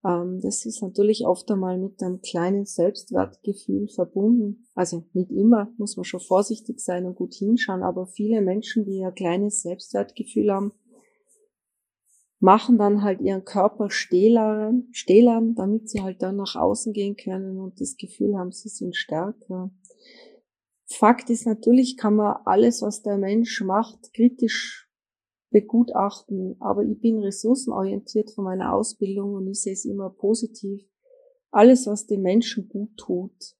Ähm, 0.04 0.40
das 0.40 0.66
ist 0.66 0.82
natürlich 0.82 1.26
oft 1.26 1.50
einmal 1.50 1.78
mit 1.78 2.00
einem 2.02 2.20
kleinen 2.20 2.64
Selbstwertgefühl 2.64 3.88
verbunden. 3.88 4.68
Also 4.74 5.04
nicht 5.14 5.32
immer, 5.32 5.72
muss 5.78 5.96
man 5.96 6.04
schon 6.04 6.20
vorsichtig 6.20 6.80
sein 6.80 7.06
und 7.06 7.16
gut 7.16 7.34
hinschauen, 7.34 7.82
aber 7.82 8.06
viele 8.06 8.40
Menschen, 8.40 8.84
die 8.84 9.04
ein 9.04 9.14
kleines 9.14 9.62
Selbstwertgefühl 9.62 10.52
haben, 10.52 10.72
machen 12.44 12.76
dann 12.76 13.02
halt 13.02 13.22
ihren 13.22 13.46
Körper 13.46 13.88
stählern, 13.88 14.86
stählern, 14.92 15.54
damit 15.54 15.88
sie 15.88 16.02
halt 16.02 16.22
dann 16.22 16.36
nach 16.36 16.56
außen 16.56 16.92
gehen 16.92 17.16
können 17.16 17.58
und 17.58 17.80
das 17.80 17.96
Gefühl 17.96 18.36
haben, 18.36 18.52
sie 18.52 18.68
sind 18.68 18.94
stärker. 18.94 19.70
Fakt 20.84 21.30
ist 21.30 21.46
natürlich, 21.46 21.96
kann 21.96 22.16
man 22.16 22.36
alles, 22.44 22.82
was 22.82 23.00
der 23.00 23.16
Mensch 23.16 23.62
macht, 23.62 24.12
kritisch 24.12 24.90
begutachten, 25.48 26.56
aber 26.60 26.84
ich 26.84 27.00
bin 27.00 27.18
ressourcenorientiert 27.20 28.30
von 28.30 28.44
meiner 28.44 28.74
Ausbildung 28.74 29.32
und 29.32 29.48
ich 29.48 29.62
sehe 29.62 29.72
es 29.72 29.86
immer 29.86 30.10
positiv. 30.10 30.86
Alles, 31.50 31.86
was 31.86 32.06
dem 32.06 32.20
Menschen 32.20 32.68
gut 32.68 32.94
tut, 32.98 33.56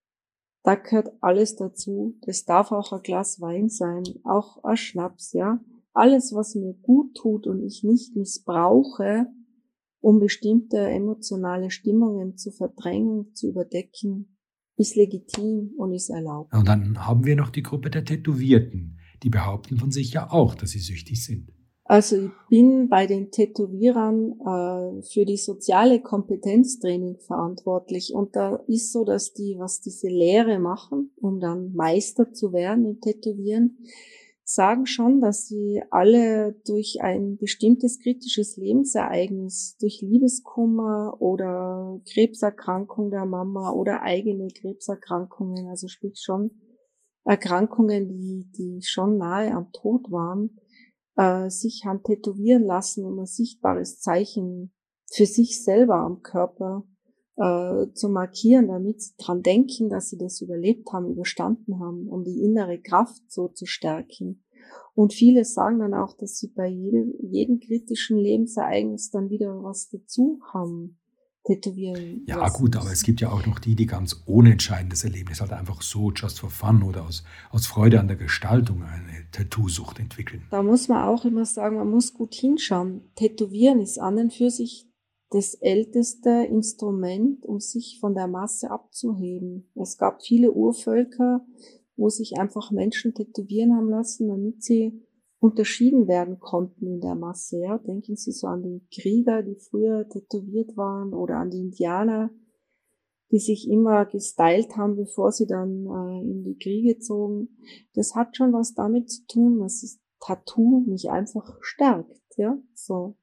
da 0.62 0.74
gehört 0.74 1.10
alles 1.22 1.56
dazu. 1.56 2.18
Das 2.26 2.44
darf 2.44 2.70
auch 2.70 2.92
ein 2.92 3.02
Glas 3.02 3.40
Wein 3.40 3.70
sein, 3.70 4.04
auch 4.24 4.62
ein 4.62 4.76
Schnaps, 4.76 5.32
ja 5.32 5.58
alles, 5.94 6.32
was 6.34 6.54
mir 6.54 6.74
gut 6.74 7.14
tut 7.14 7.46
und 7.46 7.62
ich 7.62 7.82
nicht 7.84 8.16
missbrauche, 8.16 9.26
um 10.00 10.20
bestimmte 10.20 10.78
emotionale 10.78 11.70
Stimmungen 11.70 12.36
zu 12.36 12.50
verdrängen, 12.50 13.32
zu 13.34 13.48
überdecken, 13.48 14.36
ist 14.76 14.96
legitim 14.96 15.72
und 15.78 15.94
ist 15.94 16.10
erlaubt. 16.10 16.52
Und 16.52 16.68
dann 16.68 17.06
haben 17.06 17.24
wir 17.24 17.36
noch 17.36 17.50
die 17.50 17.62
Gruppe 17.62 17.90
der 17.90 18.04
Tätowierten. 18.04 18.98
Die 19.22 19.30
behaupten 19.30 19.78
von 19.78 19.90
sich 19.90 20.12
ja 20.12 20.30
auch, 20.30 20.54
dass 20.54 20.70
sie 20.70 20.80
süchtig 20.80 21.24
sind. 21.24 21.50
Also 21.86 22.16
ich 22.16 22.30
bin 22.48 22.88
bei 22.88 23.06
den 23.06 23.30
Tätowierern 23.30 24.32
äh, 24.40 25.02
für 25.02 25.26
die 25.26 25.36
soziale 25.36 26.00
Kompetenztraining 26.00 27.18
verantwortlich 27.18 28.14
und 28.14 28.34
da 28.36 28.56
ist 28.66 28.90
so, 28.90 29.04
dass 29.04 29.34
die, 29.34 29.56
was 29.58 29.80
diese 29.80 30.08
Lehre 30.08 30.58
machen, 30.58 31.10
um 31.20 31.40
dann 31.40 31.74
Meister 31.74 32.32
zu 32.32 32.54
werden 32.54 32.86
im 32.86 33.00
Tätowieren, 33.00 33.78
sagen 34.44 34.86
schon, 34.86 35.20
dass 35.20 35.46
sie 35.46 35.82
alle 35.90 36.54
durch 36.66 36.98
ein 37.00 37.38
bestimmtes 37.38 37.98
kritisches 37.98 38.56
Lebensereignis, 38.56 39.76
durch 39.80 40.02
Liebeskummer 40.02 41.16
oder 41.18 42.00
Krebserkrankung 42.12 43.10
der 43.10 43.24
Mama 43.24 43.72
oder 43.72 44.02
eigene 44.02 44.48
Krebserkrankungen, 44.48 45.68
also 45.68 45.88
sprich 45.88 46.20
schon 46.22 46.50
Erkrankungen, 47.24 48.08
die, 48.08 48.50
die 48.56 48.82
schon 48.82 49.16
nahe 49.16 49.52
am 49.52 49.72
Tod 49.72 50.10
waren, 50.10 50.58
äh, 51.16 51.48
sich 51.48 51.84
haben 51.86 52.02
tätowieren 52.02 52.64
lassen, 52.64 53.06
um 53.06 53.18
ein 53.18 53.26
sichtbares 53.26 54.00
Zeichen 54.00 54.74
für 55.10 55.26
sich 55.26 55.64
selber 55.64 55.96
am 55.96 56.20
Körper 56.20 56.84
äh, 57.36 57.86
zu 57.94 58.08
markieren, 58.08 58.68
damit 58.68 59.02
sie 59.02 59.14
dran 59.18 59.42
denken, 59.42 59.88
dass 59.88 60.10
sie 60.10 60.18
das 60.18 60.40
überlebt 60.40 60.92
haben, 60.92 61.10
überstanden 61.10 61.80
haben, 61.80 62.08
um 62.08 62.24
die 62.24 62.42
innere 62.42 62.80
Kraft 62.80 63.22
so 63.28 63.48
zu 63.48 63.66
stärken. 63.66 64.44
Und 64.94 65.12
viele 65.12 65.44
sagen 65.44 65.80
dann 65.80 65.94
auch, 65.94 66.16
dass 66.16 66.38
sie 66.38 66.48
bei 66.48 66.68
jedem, 66.68 67.14
jedem 67.20 67.58
kritischen 67.58 68.16
Lebensereignis 68.16 69.10
dann 69.10 69.30
wieder 69.30 69.62
was 69.62 69.88
dazu 69.88 70.40
haben. 70.52 70.98
Tätowieren. 71.46 72.24
Ja, 72.26 72.48
gut, 72.48 72.74
aber 72.74 72.90
es 72.90 73.02
gibt 73.02 73.20
ja 73.20 73.30
auch 73.30 73.44
noch 73.44 73.58
die, 73.58 73.74
die 73.74 73.84
ganz 73.84 74.22
ohne 74.24 74.52
entscheidendes 74.52 75.04
Erlebnis 75.04 75.42
halt 75.42 75.52
einfach 75.52 75.82
so 75.82 76.10
just 76.10 76.40
for 76.40 76.48
fun 76.48 76.82
oder 76.82 77.04
aus, 77.04 77.22
aus 77.50 77.66
Freude 77.66 78.00
an 78.00 78.08
der 78.08 78.16
Gestaltung 78.16 78.82
eine 78.82 79.30
Tattoo-Sucht 79.30 79.98
entwickeln. 79.98 80.44
Da 80.50 80.62
muss 80.62 80.88
man 80.88 81.06
auch 81.06 81.26
immer 81.26 81.44
sagen, 81.44 81.76
man 81.76 81.90
muss 81.90 82.14
gut 82.14 82.32
hinschauen. 82.32 83.02
Tätowieren 83.14 83.80
ist 83.80 83.98
an 83.98 84.16
und 84.16 84.32
für 84.32 84.48
sich 84.48 84.88
das 85.34 85.54
älteste 85.54 86.30
Instrument, 86.48 87.44
um 87.44 87.58
sich 87.58 87.98
von 88.00 88.14
der 88.14 88.28
Masse 88.28 88.70
abzuheben. 88.70 89.68
Es 89.74 89.98
gab 89.98 90.22
viele 90.22 90.52
Urvölker, 90.52 91.44
wo 91.96 92.08
sich 92.08 92.38
einfach 92.38 92.70
Menschen 92.70 93.14
tätowieren 93.14 93.74
haben 93.74 93.90
lassen, 93.90 94.28
damit 94.28 94.62
sie 94.62 95.02
unterschieden 95.40 96.06
werden 96.06 96.38
konnten 96.38 96.86
in 96.86 97.00
der 97.00 97.16
Masse. 97.16 97.58
Ja. 97.58 97.78
Denken 97.78 98.16
Sie 98.16 98.30
so 98.30 98.46
an 98.46 98.62
die 98.62 98.86
Krieger, 98.94 99.42
die 99.42 99.56
früher 99.56 100.08
tätowiert 100.08 100.76
waren, 100.76 101.12
oder 101.12 101.38
an 101.38 101.50
die 101.50 101.58
Indianer, 101.58 102.30
die 103.32 103.40
sich 103.40 103.68
immer 103.68 104.06
gestylt 104.06 104.76
haben, 104.76 104.94
bevor 104.94 105.32
sie 105.32 105.46
dann 105.46 105.86
äh, 105.86 106.20
in 106.22 106.44
die 106.44 106.56
Kriege 106.56 107.00
zogen. 107.00 107.58
Das 107.94 108.14
hat 108.14 108.36
schon 108.36 108.52
was 108.52 108.74
damit 108.74 109.10
zu 109.10 109.26
tun, 109.26 109.58
dass 109.58 109.80
das 109.80 110.00
Tattoo 110.20 110.84
mich 110.86 111.10
einfach 111.10 111.58
stärkt. 111.60 112.22
Ja, 112.36 112.56
so. 112.72 113.16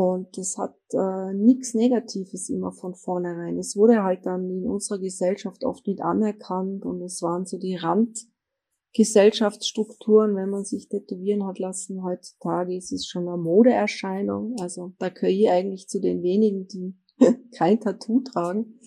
Und 0.00 0.38
das 0.38 0.56
hat 0.56 0.78
äh, 0.94 1.34
nichts 1.34 1.74
Negatives 1.74 2.48
immer 2.48 2.72
von 2.72 2.94
vornherein. 2.94 3.58
Es 3.58 3.76
wurde 3.76 4.02
halt 4.02 4.24
dann 4.24 4.48
in 4.48 4.66
unserer 4.66 4.98
Gesellschaft 4.98 5.62
oft 5.62 5.86
nicht 5.86 6.00
anerkannt 6.00 6.86
und 6.86 7.02
es 7.02 7.20
waren 7.20 7.44
so 7.44 7.58
die 7.58 7.76
Randgesellschaftsstrukturen, 7.76 10.36
wenn 10.36 10.48
man 10.48 10.64
sich 10.64 10.88
tätowieren 10.88 11.46
hat 11.46 11.58
lassen. 11.58 12.02
Heutzutage 12.02 12.74
ist 12.74 12.92
es 12.92 13.06
schon 13.06 13.28
eine 13.28 13.36
Modeerscheinung. 13.36 14.56
Also 14.58 14.94
da 14.98 15.10
gehöre 15.10 15.28
ich 15.28 15.50
eigentlich 15.50 15.86
zu 15.86 16.00
den 16.00 16.22
wenigen, 16.22 16.66
die 16.66 16.94
kein 17.54 17.78
Tattoo 17.78 18.22
tragen. 18.22 18.80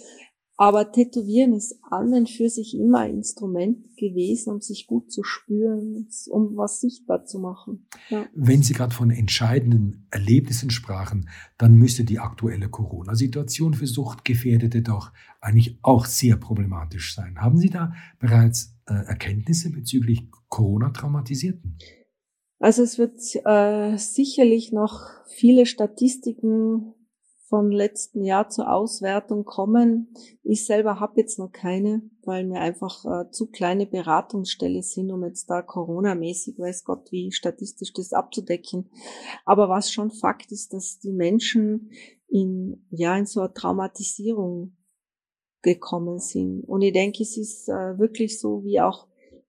Aber 0.55 0.91
Tätowieren 0.91 1.53
ist 1.53 1.79
an 1.89 2.13
und 2.13 2.29
für 2.29 2.47
sich 2.47 2.77
immer 2.77 2.99
ein 2.99 3.15
Instrument 3.15 3.97
gewesen, 3.97 4.53
um 4.53 4.61
sich 4.61 4.85
gut 4.85 5.11
zu 5.11 5.23
spüren, 5.23 6.07
um 6.29 6.55
was 6.55 6.79
sichtbar 6.79 7.25
zu 7.25 7.39
machen. 7.39 7.87
Ja. 8.09 8.27
Wenn 8.35 8.61
Sie 8.61 8.73
gerade 8.73 8.93
von 8.93 9.09
entscheidenden 9.09 10.05
Erlebnissen 10.11 10.69
sprachen, 10.69 11.27
dann 11.57 11.73
müsste 11.73 12.03
die 12.03 12.19
aktuelle 12.19 12.69
Corona-Situation 12.69 13.73
für 13.73 13.87
Suchtgefährdete 13.87 14.83
doch 14.83 15.11
eigentlich 15.41 15.79
auch 15.81 16.05
sehr 16.05 16.37
problematisch 16.37 17.15
sein. 17.15 17.39
Haben 17.41 17.57
Sie 17.57 17.69
da 17.71 17.93
bereits 18.19 18.75
äh, 18.85 18.93
Erkenntnisse 18.93 19.71
bezüglich 19.71 20.27
Corona-Traumatisierten? 20.49 21.77
Also 22.59 22.83
es 22.83 22.97
wird 22.99 23.19
äh, 23.43 23.97
sicherlich 23.97 24.71
noch 24.71 25.01
viele 25.27 25.65
Statistiken 25.65 26.93
vom 27.53 27.69
letzten 27.69 28.23
Jahr 28.23 28.49
zur 28.49 28.73
Auswertung 28.73 29.45
kommen. 29.45 30.11
Ich 30.41 30.65
selber 30.65 30.99
habe 30.99 31.21
jetzt 31.21 31.37
noch 31.37 31.51
keine, 31.51 32.01
weil 32.23 32.45
mir 32.45 32.59
einfach 32.59 33.05
äh, 33.05 33.29
zu 33.29 33.51
kleine 33.51 33.85
Beratungsstelle 33.85 34.81
sind, 34.81 35.11
um 35.11 35.23
jetzt 35.23 35.51
da 35.51 35.61
Corona-mäßig, 35.61 36.57
weiß 36.57 36.83
Gott, 36.83 37.11
wie 37.11 37.31
statistisch 37.31 37.93
das 37.93 38.11
abzudecken. 38.11 38.89
Aber 39.45 39.69
was 39.69 39.91
schon 39.91 40.09
Fakt 40.09 40.51
ist, 40.51 40.73
dass 40.73 40.97
die 40.97 41.11
Menschen 41.11 41.91
in, 42.27 42.87
ja, 42.89 43.15
in 43.15 43.27
so 43.27 43.41
eine 43.41 43.53
Traumatisierung 43.53 44.75
gekommen 45.61 46.17
sind. 46.17 46.63
Und 46.63 46.81
ich 46.81 46.93
denke, 46.93 47.21
es 47.21 47.37
ist 47.37 47.69
äh, 47.69 47.99
wirklich 47.99 48.39
so, 48.39 48.63
wie 48.63 48.81
auch 48.81 49.05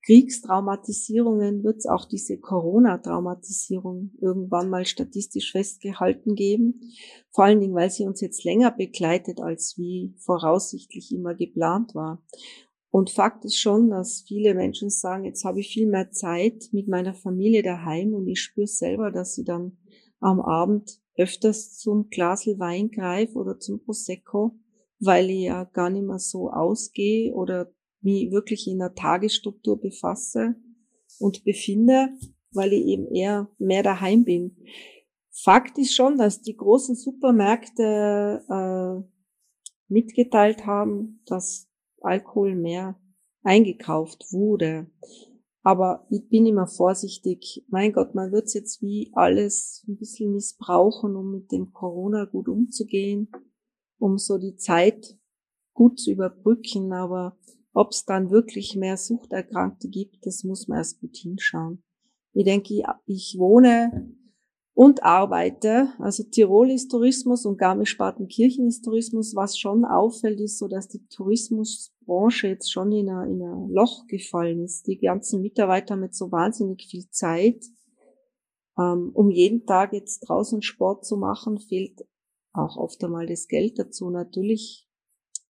Kriegstraumatisierungen 0.07 1.65
wird 1.65 1.79
es 1.79 1.87
auch 1.87 2.05
diese 2.05 2.39
Corona-Traumatisierung 2.39 4.11
irgendwann 4.21 4.69
mal 4.69 4.85
statistisch 4.85 5.53
festgehalten 5.53 6.35
geben. 6.35 6.93
Vor 7.31 7.45
allen 7.45 7.61
Dingen, 7.61 7.75
weil 7.75 7.91
sie 7.91 8.05
uns 8.05 8.21
jetzt 8.21 8.45
länger 8.45 8.71
begleitet, 8.71 9.41
als 9.41 9.79
wie 9.79 10.15
voraussichtlich 10.19 11.11
immer 11.13 11.35
geplant 11.35 11.95
war. 11.95 12.23
Und 12.91 13.11
Fakt 13.11 13.45
ist 13.45 13.59
schon, 13.59 13.91
dass 13.91 14.25
viele 14.27 14.55
Menschen 14.55 14.91
sagen, 14.91 15.25
jetzt 15.25 15.45
habe 15.45 15.61
ich 15.61 15.73
viel 15.73 15.89
mehr 15.89 16.13
Zeit 16.13 16.69
mit 16.73 16.87
meiner 16.87 17.15
Familie 17.15 17.63
daheim 17.63 18.13
und 18.13 18.29
ich 18.29 18.41
spüre 18.41 18.69
selber, 18.69 19.11
dass 19.11 19.35
sie 19.35 19.43
dann 19.43 19.79
am 20.21 20.41
Abend 20.41 21.01
öfters 21.17 21.77
zum 21.79 22.09
Glasel 22.09 22.59
Wein 22.59 22.91
greife 22.91 23.39
oder 23.39 23.59
zum 23.59 23.83
Prosecco, 23.83 24.59
weil 25.01 25.31
ich 25.31 25.45
ja 25.45 25.65
gar 25.65 25.91
nicht 25.91 26.07
mehr 26.07 26.19
so 26.19 26.51
ausgehe 26.51 27.33
oder 27.33 27.74
mich 28.05 28.31
wirklich 28.31 28.69
in 28.69 28.79
der 28.79 28.95
Tagesstruktur 28.95 29.81
befasse 29.81 30.57
und 31.19 31.45
befinde, 31.45 32.11
weil 32.53 32.73
ich 32.73 32.85
eben 32.87 33.09
eher 33.09 33.49
mehr 33.59 33.83
daheim 33.83 34.25
bin. 34.25 34.57
Fakt 35.31 35.79
ist 35.79 35.95
schon, 35.95 36.17
dass 36.19 36.43
die 36.43 36.57
großen 36.57 36.95
Supermärkte 36.95 38.45
äh, 38.49 39.15
mitgeteilt 39.89 40.65
haben, 40.67 41.21
dass 41.27 41.69
Alkohol 42.01 42.55
mehr 42.55 43.01
eingekauft 43.43 44.27
wurde. 44.31 44.87
Aber 45.63 46.07
ich 46.11 46.29
bin 46.29 46.47
immer 46.47 46.67
vorsichtig. 46.67 47.65
Mein 47.69 47.93
Gott, 47.93 48.15
man 48.15 48.33
wird 48.33 48.53
jetzt 48.53 48.83
wie 48.83 49.11
alles 49.15 49.85
ein 49.89 49.97
bisschen 49.97 50.35
missbrauchen, 50.35 51.17
um 51.17 51.33
mit 51.33 51.51
dem 51.51 51.73
Corona 51.73 52.27
gut 52.27 52.49
umzugehen, 52.49 53.29
um 53.99 54.19
so 54.19 54.37
die 54.37 54.57
Zeit 54.57 55.19
gut 55.73 55.99
zu 55.99 56.13
überbrücken. 56.13 56.93
Aber 56.93 57.39
ob 57.75 57.91
es 57.91 58.05
dann 58.05 58.31
wirklich 58.31 58.77
mehr 58.77 58.97
Suchterkrankte 58.97 59.89
gibt, 59.89 60.25
das 60.25 60.45
muss 60.45 60.69
man 60.69 60.79
erst 60.79 61.01
gut 61.01 61.17
hinschauen. 61.17 61.83
Ich 62.33 62.45
denke, 62.45 62.83
ich 63.07 63.37
wohne 63.39 64.15
und 64.75 65.05
arbeite. 65.05 65.93
Also 65.99 66.25
Tirol 66.25 66.71
ist 66.71 66.89
Tourismus 66.89 67.47
und 67.47 67.59
Garmisch-Partenkirchen 67.59 68.67
ist 68.67 68.83
Tourismus. 68.83 69.35
Was 69.35 69.57
schon 69.57 69.85
auffällt, 69.85 70.41
ist 70.41 70.59
so, 70.59 70.69
dass 70.69 70.89
die 70.89 71.07
Tourismusbranche 71.07 72.49
jetzt 72.49 72.73
schon 72.73 72.91
in 72.93 73.09
ein, 73.09 73.31
in 73.31 73.43
ein 73.43 73.71
Loch 73.71 74.07
gefallen 74.07 74.65
ist. 74.65 74.87
Die 74.89 74.99
ganzen 74.99 75.43
Mitarbeiter 75.43 75.97
mit 75.97 76.15
so 76.15 76.31
wahnsinnig 76.33 76.87
viel 76.89 77.09
Zeit. 77.11 77.65
Ähm, 78.77 79.11
um 79.15 79.31
jeden 79.31 79.65
Tag 79.67 79.93
jetzt 79.93 80.29
draußen 80.29 80.61
Sport 80.63 81.05
zu 81.05 81.17
machen, 81.17 81.59
fehlt 81.59 82.05
auch 82.53 82.77
oft 82.77 83.03
einmal 83.05 83.27
das 83.27 83.47
Geld 83.47 83.79
dazu. 83.79 84.11
Natürlich 84.11 84.84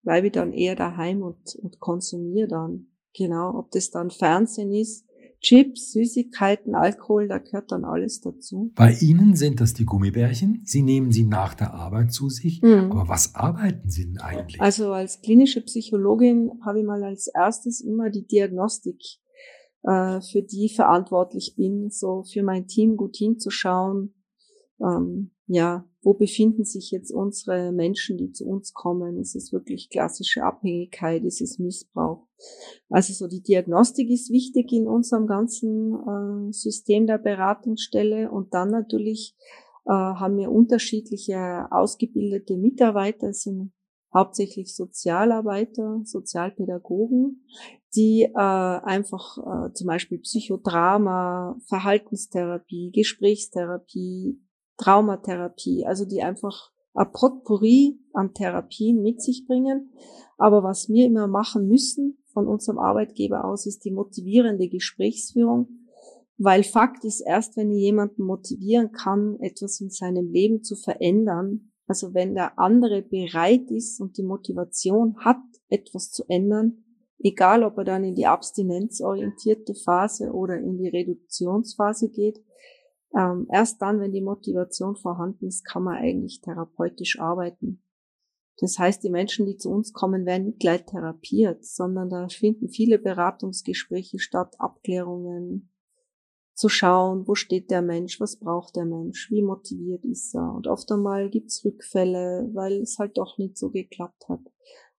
bleibe 0.02 0.28
ich 0.28 0.32
dann 0.32 0.52
eher 0.52 0.76
daheim 0.76 1.22
und, 1.22 1.56
und 1.56 1.80
konsumiere 1.80 2.48
dann. 2.48 2.86
Genau, 3.14 3.58
ob 3.58 3.70
das 3.72 3.90
dann 3.90 4.10
Fernsehen 4.10 4.72
ist, 4.72 5.06
Chips, 5.42 5.90
Süßigkeiten, 5.92 6.76
Alkohol, 6.76 7.26
da 7.26 7.38
gehört 7.38 7.72
dann 7.72 7.84
alles 7.84 8.20
dazu. 8.20 8.70
Bei 8.76 8.92
Ihnen 9.00 9.34
sind 9.34 9.60
das 9.60 9.74
die 9.74 9.84
Gummibärchen. 9.84 10.62
Sie 10.64 10.82
nehmen 10.82 11.10
sie 11.10 11.24
nach 11.24 11.54
der 11.54 11.74
Arbeit 11.74 12.12
zu 12.12 12.28
sich. 12.28 12.62
Mhm. 12.62 12.92
Aber 12.92 13.08
was 13.08 13.34
arbeiten 13.34 13.90
Sie 13.90 14.06
denn 14.06 14.20
eigentlich? 14.20 14.60
Also 14.60 14.92
als 14.92 15.20
klinische 15.20 15.60
Psychologin 15.62 16.52
habe 16.64 16.78
ich 16.78 16.86
mal 16.86 17.02
als 17.02 17.26
erstes 17.26 17.80
immer 17.80 18.08
die 18.08 18.24
Diagnostik, 18.24 19.00
äh, 19.82 20.20
für 20.20 20.42
die 20.42 20.68
verantwortlich 20.68 21.54
bin, 21.56 21.90
so 21.90 22.22
für 22.22 22.44
mein 22.44 22.68
Team 22.68 22.96
gut 22.96 23.16
hinzuschauen. 23.16 24.14
Ähm, 24.80 25.32
ja, 25.46 25.88
wo 26.02 26.14
befinden 26.14 26.64
sich 26.64 26.90
jetzt 26.90 27.12
unsere 27.12 27.72
Menschen, 27.72 28.16
die 28.16 28.32
zu 28.32 28.46
uns 28.46 28.72
kommen? 28.72 29.18
Ist 29.18 29.36
es 29.36 29.52
wirklich 29.52 29.88
klassische 29.90 30.42
Abhängigkeit? 30.42 31.24
Ist 31.24 31.40
es 31.40 31.58
Missbrauch? 31.58 32.26
Also 32.88 33.12
so 33.12 33.28
die 33.28 33.42
Diagnostik 33.42 34.10
ist 34.10 34.30
wichtig 34.30 34.72
in 34.72 34.86
unserem 34.86 35.26
ganzen 35.26 35.94
äh, 35.94 36.52
System 36.52 37.06
der 37.06 37.18
Beratungsstelle 37.18 38.30
und 38.30 38.54
dann 38.54 38.70
natürlich 38.70 39.36
äh, 39.86 39.92
haben 39.92 40.36
wir 40.36 40.50
unterschiedliche 40.50 41.66
ausgebildete 41.70 42.56
Mitarbeiter, 42.56 43.28
es 43.28 43.42
sind 43.42 43.72
hauptsächlich 44.14 44.74
Sozialarbeiter, 44.74 46.02
Sozialpädagogen, 46.04 47.46
die 47.94 48.22
äh, 48.22 48.38
einfach 48.38 49.38
äh, 49.38 49.72
zum 49.72 49.86
Beispiel 49.86 50.18
Psychodrama, 50.18 51.56
Verhaltenstherapie, 51.66 52.90
Gesprächstherapie, 52.92 54.38
Traumatherapie, 54.82 55.86
also 55.86 56.04
die 56.04 56.22
einfach 56.22 56.70
ein 56.94 57.10
Potpourri 57.12 57.98
an 58.12 58.34
Therapien 58.34 59.00
mit 59.00 59.22
sich 59.22 59.46
bringen. 59.46 59.92
Aber 60.38 60.62
was 60.62 60.88
wir 60.88 61.06
immer 61.06 61.26
machen 61.26 61.68
müssen 61.68 62.18
von 62.32 62.46
unserem 62.46 62.78
Arbeitgeber 62.78 63.44
aus, 63.44 63.66
ist 63.66 63.84
die 63.84 63.92
motivierende 63.92 64.68
Gesprächsführung. 64.68 65.68
Weil 66.38 66.64
Fakt 66.64 67.04
ist, 67.04 67.20
erst 67.20 67.56
wenn 67.56 67.70
ich 67.70 67.82
jemanden 67.82 68.24
motivieren 68.24 68.90
kann, 68.90 69.38
etwas 69.40 69.80
in 69.80 69.90
seinem 69.90 70.30
Leben 70.30 70.62
zu 70.62 70.74
verändern, 70.74 71.72
also 71.86 72.14
wenn 72.14 72.34
der 72.34 72.58
andere 72.58 73.02
bereit 73.02 73.70
ist 73.70 74.00
und 74.00 74.16
die 74.16 74.22
Motivation 74.22 75.16
hat, 75.18 75.42
etwas 75.68 76.10
zu 76.10 76.24
ändern, 76.28 76.84
egal 77.18 77.62
ob 77.62 77.78
er 77.78 77.84
dann 77.84 78.04
in 78.04 78.14
die 78.14 78.26
abstinenzorientierte 78.26 79.74
Phase 79.74 80.32
oder 80.32 80.58
in 80.58 80.78
die 80.78 80.88
Reduktionsphase 80.88 82.08
geht, 82.08 82.40
ähm, 83.14 83.46
erst 83.50 83.82
dann, 83.82 84.00
wenn 84.00 84.12
die 84.12 84.22
Motivation 84.22 84.96
vorhanden 84.96 85.46
ist, 85.46 85.64
kann 85.64 85.82
man 85.82 85.96
eigentlich 85.96 86.40
therapeutisch 86.40 87.18
arbeiten. 87.18 87.82
Das 88.58 88.78
heißt, 88.78 89.02
die 89.02 89.10
Menschen, 89.10 89.46
die 89.46 89.56
zu 89.56 89.70
uns 89.70 89.92
kommen, 89.92 90.26
werden 90.26 90.46
nicht 90.46 90.60
gleich 90.60 90.84
therapiert, 90.84 91.64
sondern 91.64 92.10
da 92.10 92.28
finden 92.28 92.68
viele 92.68 92.98
Beratungsgespräche 92.98 94.18
statt, 94.18 94.54
Abklärungen, 94.58 95.72
zu 96.54 96.68
schauen, 96.68 97.26
wo 97.26 97.34
steht 97.34 97.70
der 97.70 97.82
Mensch, 97.82 98.20
was 98.20 98.38
braucht 98.38 98.76
der 98.76 98.84
Mensch, 98.84 99.30
wie 99.30 99.42
motiviert 99.42 100.04
ist 100.04 100.34
er. 100.34 100.54
Und 100.54 100.66
oft 100.66 100.90
einmal 100.92 101.30
gibt's 101.30 101.64
Rückfälle, 101.64 102.50
weil 102.52 102.74
es 102.82 102.98
halt 102.98 103.16
doch 103.16 103.38
nicht 103.38 103.56
so 103.56 103.70
geklappt 103.70 104.28
hat. 104.28 104.40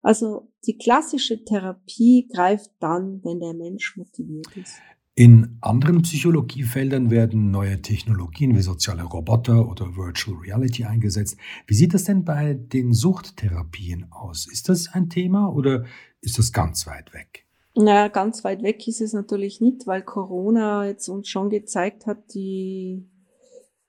Also 0.02 0.52
die 0.66 0.78
klassische 0.78 1.46
Therapie 1.46 2.28
greift 2.28 2.72
dann, 2.80 3.24
wenn 3.24 3.40
der 3.40 3.54
Mensch 3.54 3.96
motiviert 3.96 4.58
ist. 4.58 4.76
In 5.16 5.60
anderen 5.62 6.02
Psychologiefeldern 6.02 7.12
werden 7.12 7.52
neue 7.52 7.80
Technologien 7.84 8.56
wie 8.56 8.64
soziale 8.64 9.04
Roboter 9.04 9.70
oder 9.70 9.96
Virtual 9.96 10.36
Reality 10.38 10.86
eingesetzt. 10.86 11.38
Wie 11.68 11.76
sieht 11.76 11.94
das 11.94 12.06
denn 12.06 12.26
bei 12.26 12.56
den 12.56 12.94
Suchttherapien 12.94 14.12
aus? 14.12 14.48
Ist 14.52 14.70
das 14.70 14.92
ein 14.92 15.12
Thema 15.12 15.54
oder 15.54 15.86
ist 16.22 16.40
das 16.40 16.52
ganz 16.52 16.88
weit 16.88 17.14
weg? 17.14 17.46
Naja, 17.76 18.08
ganz 18.08 18.44
weit 18.44 18.64
weg 18.64 18.88
ist 18.88 19.02
es 19.02 19.14
natürlich 19.14 19.62
nicht, 19.62 19.86
weil 19.86 20.02
Corona 20.02 20.88
jetzt 20.88 21.08
uns 21.10 21.30
schon 21.30 21.52
gezeigt 21.52 22.08
hat, 22.08 22.34
die 22.34 23.08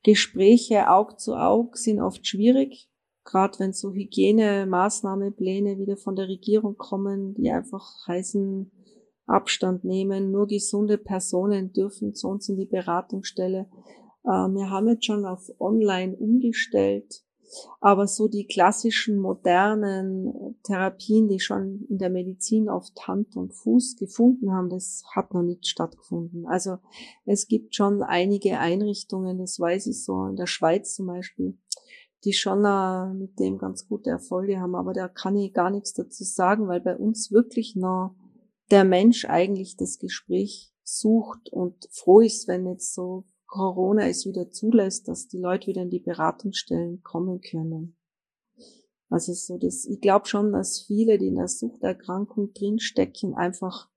Gespräche 0.03 0.91
Aug 0.91 1.19
zu 1.19 1.37
Aug 1.37 1.79
sind 1.79 2.03
oft 2.03 2.27
schwierig. 2.27 2.91
Gerade 3.25 3.59
wenn 3.61 3.73
so 3.73 3.95
Hygienemaßnahmepläne 3.95 5.79
wieder 5.79 5.97
von 5.97 6.17
der 6.17 6.29
Regierung 6.29 6.77
kommen, 6.77 7.33
die 7.33 7.51
einfach 7.51 8.07
heißen, 8.07 8.71
Abstand 9.27 9.85
nehmen. 9.85 10.31
Nur 10.31 10.47
gesunde 10.47 10.99
Personen 10.99 11.73
dürfen 11.73 12.15
zu 12.15 12.29
uns 12.29 12.49
in 12.49 12.57
die 12.57 12.67
Beratungsstelle. 12.67 13.67
Äh, 14.25 14.29
wir 14.29 14.71
haben 14.71 14.89
jetzt 14.89 15.05
schon 15.05 15.25
auf 15.25 15.51
Online 15.59 16.17
umgestellt, 16.17 17.25
aber 17.81 18.07
so 18.07 18.29
die 18.29 18.47
klassischen 18.47 19.19
modernen 19.19 20.57
Therapien, 20.65 21.29
die 21.29 21.41
schon 21.41 21.87
in 21.89 21.99
der 21.99 22.11
Medizin 22.11 22.69
oft 22.69 23.07
Hand 23.07 23.37
und 23.37 23.55
Fuß 23.55 23.97
gefunden 23.97 24.53
haben, 24.53 24.71
das 24.71 25.05
hat 25.15 25.33
noch 25.35 25.43
nicht 25.43 25.67
stattgefunden. 25.67 26.47
Also 26.47 26.79
es 27.25 27.47
gibt 27.47 27.75
schon 27.75 28.03
einige 28.03 28.59
Einrichtungen, 28.59 29.39
das 29.39 29.61
weiß 29.61 29.87
ich 29.87 30.05
so, 30.05 30.27
in 30.27 30.37
der 30.37 30.47
Schweiz 30.47 30.95
zum 30.95 31.07
Beispiel, 31.07 31.59
die 32.25 32.33
schon 32.33 32.65
äh, 32.65 33.13
mit 33.13 33.39
dem 33.39 33.59
ganz 33.59 33.87
gute 33.87 34.11
Erfolge 34.11 34.59
haben, 34.59 34.75
aber 34.75 34.95
da 34.95 35.09
kann 35.09 35.37
ich 35.37 35.53
gar 35.53 35.71
nichts 35.71 35.93
dazu 35.93 36.25
sagen, 36.25 36.69
weil 36.69 36.81
bei 36.81 36.97
uns 36.97 37.31
wirklich 37.31 37.77
noch 37.77 38.15
der 38.71 38.85
Mensch 38.85 39.25
eigentlich 39.25 39.77
das 39.77 39.99
Gespräch 39.99 40.73
sucht 40.83 41.51
und 41.51 41.89
froh 41.91 42.21
ist, 42.21 42.49
wenn 42.49 42.67
jetzt 42.67 42.95
so 42.95 43.25
Corona 43.47 44.09
es 44.09 44.27
wieder 44.27 44.51
zulässt, 44.51 45.09
dass 45.09 45.29
die 45.29 45.39
Leute 45.39 45.69
wieder 45.69 45.83
in 45.83 45.91
die 45.91 46.01
Beratungsstellen 46.01 47.03
kommen 47.03 47.41
können. 47.41 47.97
Also 49.09 49.33
so 49.33 49.59
das, 49.59 49.85
ich 49.85 50.01
glaube 50.01 50.27
schon, 50.27 50.53
dass 50.53 50.81
viele, 50.81 51.19
die 51.19 51.29
in 51.29 51.37
der 51.37 51.49
Suchterkrankung 51.49 52.53
drinstecken, 52.53 53.35
einfach 53.35 53.89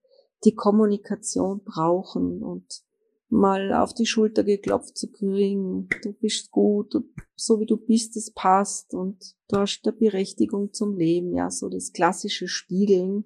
die 0.46 0.54
Kommunikation 0.54 1.64
brauchen 1.64 2.44
und 2.44 2.84
mal 3.30 3.74
auf 3.74 3.94
die 3.94 4.06
Schulter 4.06 4.44
geklopft 4.44 4.98
zu 4.98 5.12
kriegen, 5.12 5.90
du 6.04 6.14
bist 6.14 6.52
gut, 6.52 6.94
du, 6.94 7.02
so 7.36 7.60
wie 7.60 7.66
du 7.66 7.78
bist, 7.78 8.16
es 8.16 8.32
passt 8.32 8.94
und 8.94 9.36
du 9.50 9.58
hast 9.58 9.82
eine 9.84 9.94
Berechtigung 9.94 10.72
zum 10.72 10.96
Leben, 10.96 11.34
ja, 11.34 11.50
so 11.50 11.68
das 11.68 11.92
klassische 11.92 12.48
Spiegeln 12.48 13.26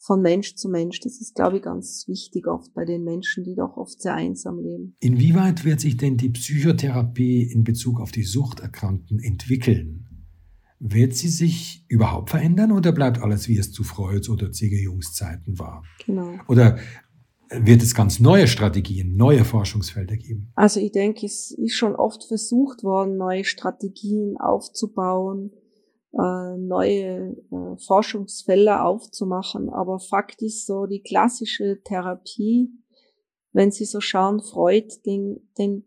von 0.00 0.22
Mensch 0.22 0.54
zu 0.54 0.68
Mensch. 0.68 0.98
Das 1.00 1.20
ist, 1.20 1.34
glaube 1.34 1.58
ich, 1.58 1.62
ganz 1.62 2.08
wichtig 2.08 2.46
oft 2.46 2.72
bei 2.72 2.86
den 2.86 3.04
Menschen, 3.04 3.44
die 3.44 3.54
doch 3.54 3.76
oft 3.76 4.00
sehr 4.00 4.14
einsam 4.14 4.58
leben. 4.58 4.96
Inwieweit 4.98 5.64
wird 5.64 5.80
sich 5.80 5.98
denn 5.98 6.16
die 6.16 6.30
Psychotherapie 6.30 7.42
in 7.42 7.64
Bezug 7.64 8.00
auf 8.00 8.10
die 8.10 8.22
Suchterkrankten 8.22 9.20
entwickeln? 9.20 10.06
Wird 10.78 11.14
sie 11.14 11.28
sich 11.28 11.84
überhaupt 11.88 12.30
verändern 12.30 12.72
oder 12.72 12.92
bleibt 12.92 13.20
alles, 13.20 13.46
wie 13.48 13.58
es 13.58 13.70
zu 13.70 13.84
Freuds 13.84 14.30
oder 14.30 14.50
C.G. 14.50 14.82
Jungs 14.82 15.12
Zeiten 15.12 15.58
war? 15.58 15.84
Genau. 16.06 16.38
Oder 16.48 16.78
wird 17.50 17.82
es 17.82 17.94
ganz 17.94 18.20
neue 18.20 18.46
Strategien, 18.46 19.16
neue 19.16 19.44
Forschungsfelder 19.44 20.16
geben? 20.16 20.50
Also 20.54 20.80
ich 20.80 20.92
denke, 20.92 21.26
es 21.26 21.50
ist 21.50 21.74
schon 21.74 21.94
oft 21.94 22.24
versucht 22.24 22.82
worden, 22.82 23.18
neue 23.18 23.44
Strategien 23.44 24.36
aufzubauen, 24.38 25.50
äh, 26.12 26.56
neue 26.56 27.36
äh, 27.50 27.76
Forschungsfelder 27.86 28.84
aufzumachen. 28.84 29.68
Aber 29.70 29.98
Fakt 29.98 30.42
ist 30.42 30.66
so, 30.66 30.86
die 30.86 31.02
klassische 31.02 31.80
Therapie, 31.84 32.70
wenn 33.52 33.70
Sie 33.70 33.84
so 33.84 34.00
schauen, 34.00 34.40
Freud, 34.40 34.88
den, 35.06 35.48
den, 35.58 35.84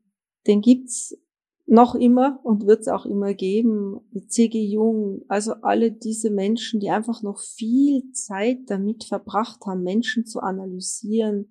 den 0.47 0.61
gibt's 0.61 1.17
noch 1.65 1.95
immer 1.95 2.39
und 2.43 2.65
wird 2.65 2.81
es 2.81 2.87
auch 2.87 3.05
immer 3.05 3.33
geben. 3.33 4.01
C.G. 4.27 4.65
Jung, 4.65 5.23
also 5.27 5.53
alle 5.61 5.91
diese 5.91 6.29
Menschen, 6.29 6.79
die 6.79 6.89
einfach 6.89 7.21
noch 7.21 7.39
viel 7.39 8.11
Zeit 8.11 8.59
damit 8.67 9.05
verbracht 9.05 9.65
haben, 9.65 9.83
Menschen 9.83 10.25
zu 10.25 10.41
analysieren, 10.41 11.49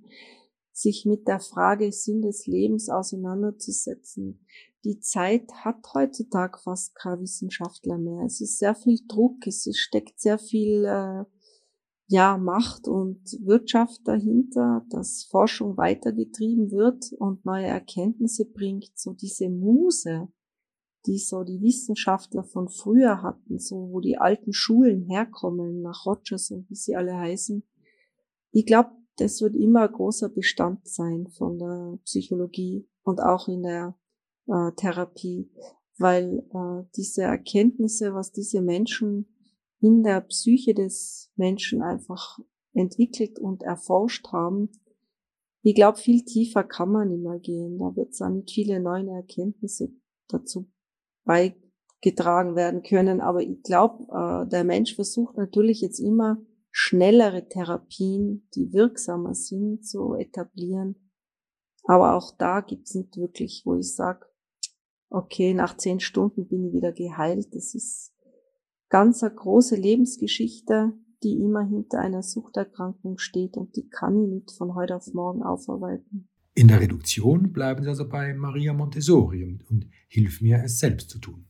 sich 0.71 1.07
mit 1.07 1.29
der 1.29 1.41
Frage 1.41 1.93
Sinn 1.93 2.23
des 2.23 2.47
Lebens 2.47 2.89
auseinanderzusetzen 2.89 4.47
die 4.85 4.99
Zeit 5.01 5.53
hat 5.65 5.95
heutzutage 5.95 6.59
fast 6.59 6.95
kein 6.97 7.21
Wissenschaftler 7.21 7.99
mehr. 7.99 8.25
Es 8.25 8.41
ist 8.41 8.59
sehr 8.59 8.75
viel 8.75 8.99
Druck, 9.07 9.47
es 9.47 9.69
steckt 9.77 10.21
sehr 10.21 10.39
viel 10.39 10.85
äh, 10.85 11.25
ja, 12.09 12.37
Macht 12.37 12.89
und 12.89 13.21
Wirtschaft 13.45 14.01
dahinter, 14.05 14.85
dass 14.91 15.25
Forschung 15.31 15.77
weitergetrieben 15.77 16.71
wird 16.71 17.13
und 17.19 17.45
neue 17.45 17.67
Erkenntnisse 17.67 18.45
bringt. 18.45 18.91
So 18.97 19.13
diese 19.13 19.49
Muse, 19.49 20.29
die 21.07 21.19
so 21.19 21.45
die 21.45 21.63
Wissenschaftler 21.63 22.45
von 22.45 22.69
früher 22.69 23.23
hatten, 23.23 23.59
so 23.59 23.89
wo 23.91 24.01
die 24.01 24.19
alten 24.19 24.53
Schulen 24.53 25.03
herkommen, 25.03 25.83
nach 25.83 26.05
Rogers 26.05 26.51
und 26.51 26.69
wie 26.69 26.75
sie 26.75 26.97
alle 26.97 27.17
heißen. 27.17 27.63
Ich 28.51 28.67
glaube, 28.67 28.91
das 29.17 29.41
wird 29.41 29.55
immer 29.55 29.83
ein 29.83 29.93
großer 29.93 30.29
Bestand 30.29 30.87
sein 30.87 31.29
von 31.29 31.59
der 31.59 31.99
Psychologie 32.05 32.87
und 33.05 33.21
auch 33.21 33.49
in 33.49 33.63
der 33.63 33.97
äh, 34.47 34.73
Therapie, 34.77 35.51
weil 35.99 36.45
äh, 36.53 36.89
diese 36.97 37.23
Erkenntnisse, 37.23 38.15
was 38.15 38.33
diese 38.33 38.63
Menschen 38.63 39.27
in 39.81 40.03
der 40.03 40.21
Psyche 40.23 40.75
des 40.75 41.31
Menschen 41.37 41.83
einfach 41.83 42.39
entwickelt 42.73 43.39
und 43.39 43.63
erforscht 43.63 44.29
haben, 44.33 44.71
ich 45.65 45.75
glaube, 45.77 45.99
viel 45.99 46.25
tiefer 46.25 46.65
kann 46.65 46.91
man 46.91 47.23
mehr 47.23 47.39
gehen. 47.39 47.79
Da 47.79 47.95
wird 47.95 48.11
es 48.11 48.21
auch 48.21 48.31
nicht 48.31 48.51
viele 48.51 48.81
neue 48.81 49.11
Erkenntnisse 49.11 49.93
dazu 50.29 50.69
bei 51.25 51.55
getragen 52.01 52.57
werden 52.57 52.83
können. 52.83 53.21
Aber 53.21 53.41
ich 53.43 53.63
glaube, 53.63 54.05
äh, 54.13 54.49
der 54.49 54.65
Mensch 54.65 54.95
versucht 54.95 55.37
natürlich 55.37 55.81
jetzt 55.81 56.01
immer 56.01 56.39
schnellere 56.71 57.49
Therapien, 57.49 58.49
die 58.55 58.73
wirksamer 58.73 59.35
sind, 59.35 59.87
zu 59.87 60.15
etablieren. 60.15 60.97
Aber 61.85 62.17
auch 62.17 62.37
da 62.37 62.61
gibt's 62.61 62.95
nicht 62.95 63.17
wirklich, 63.17 63.63
wo 63.65 63.77
ich 63.77 63.95
sage, 63.95 64.27
okay, 65.13 65.55
nach 65.55 65.77
zehn 65.77 66.01
Stunden 66.01 66.47
bin 66.49 66.65
ich 66.65 66.73
wieder 66.73 66.93
geheilt. 66.93 67.55
Das 67.55 67.75
ist 67.75 68.13
ganz 68.89 69.23
eine 69.23 69.35
große 69.35 69.77
Lebensgeschichte, 69.77 70.93
die 71.23 71.41
immer 71.41 71.63
hinter 71.63 72.01
einer 72.01 72.23
Suchterkrankung 72.23 73.19
steht 73.19 73.57
und 73.57 73.77
die 73.77 73.89
kann 73.89 74.17
ich 74.23 74.29
nicht 74.29 74.53
von 74.53 74.75
heute 74.75 74.97
auf 74.97 75.13
morgen 75.15 75.43
aufarbeiten. 75.43 76.29
In 76.55 76.69
der 76.69 76.81
Reduktion 76.81 77.53
bleiben 77.53 77.83
Sie 77.83 77.89
also 77.89 78.09
bei 78.09 78.35
Maria 78.35 78.75
Montessori 78.75 79.45
und, 79.45 79.69
und 79.71 79.89
hilf 80.09 80.43
mir, 80.43 80.63
es 80.65 80.79
selbst 80.79 81.09
zu 81.09 81.19
tun. 81.19 81.47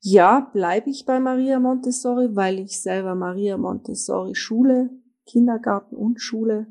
Ja, 0.00 0.50
bleibe 0.52 0.90
ich 0.90 1.06
bei 1.06 1.20
Maria 1.20 1.60
Montessori, 1.60 2.34
weil 2.34 2.58
ich 2.58 2.80
selber 2.80 3.14
Maria 3.14 3.56
Montessori 3.56 4.34
Schule, 4.34 4.90
Kindergarten 5.26 5.94
und 5.94 6.20
Schule 6.20 6.66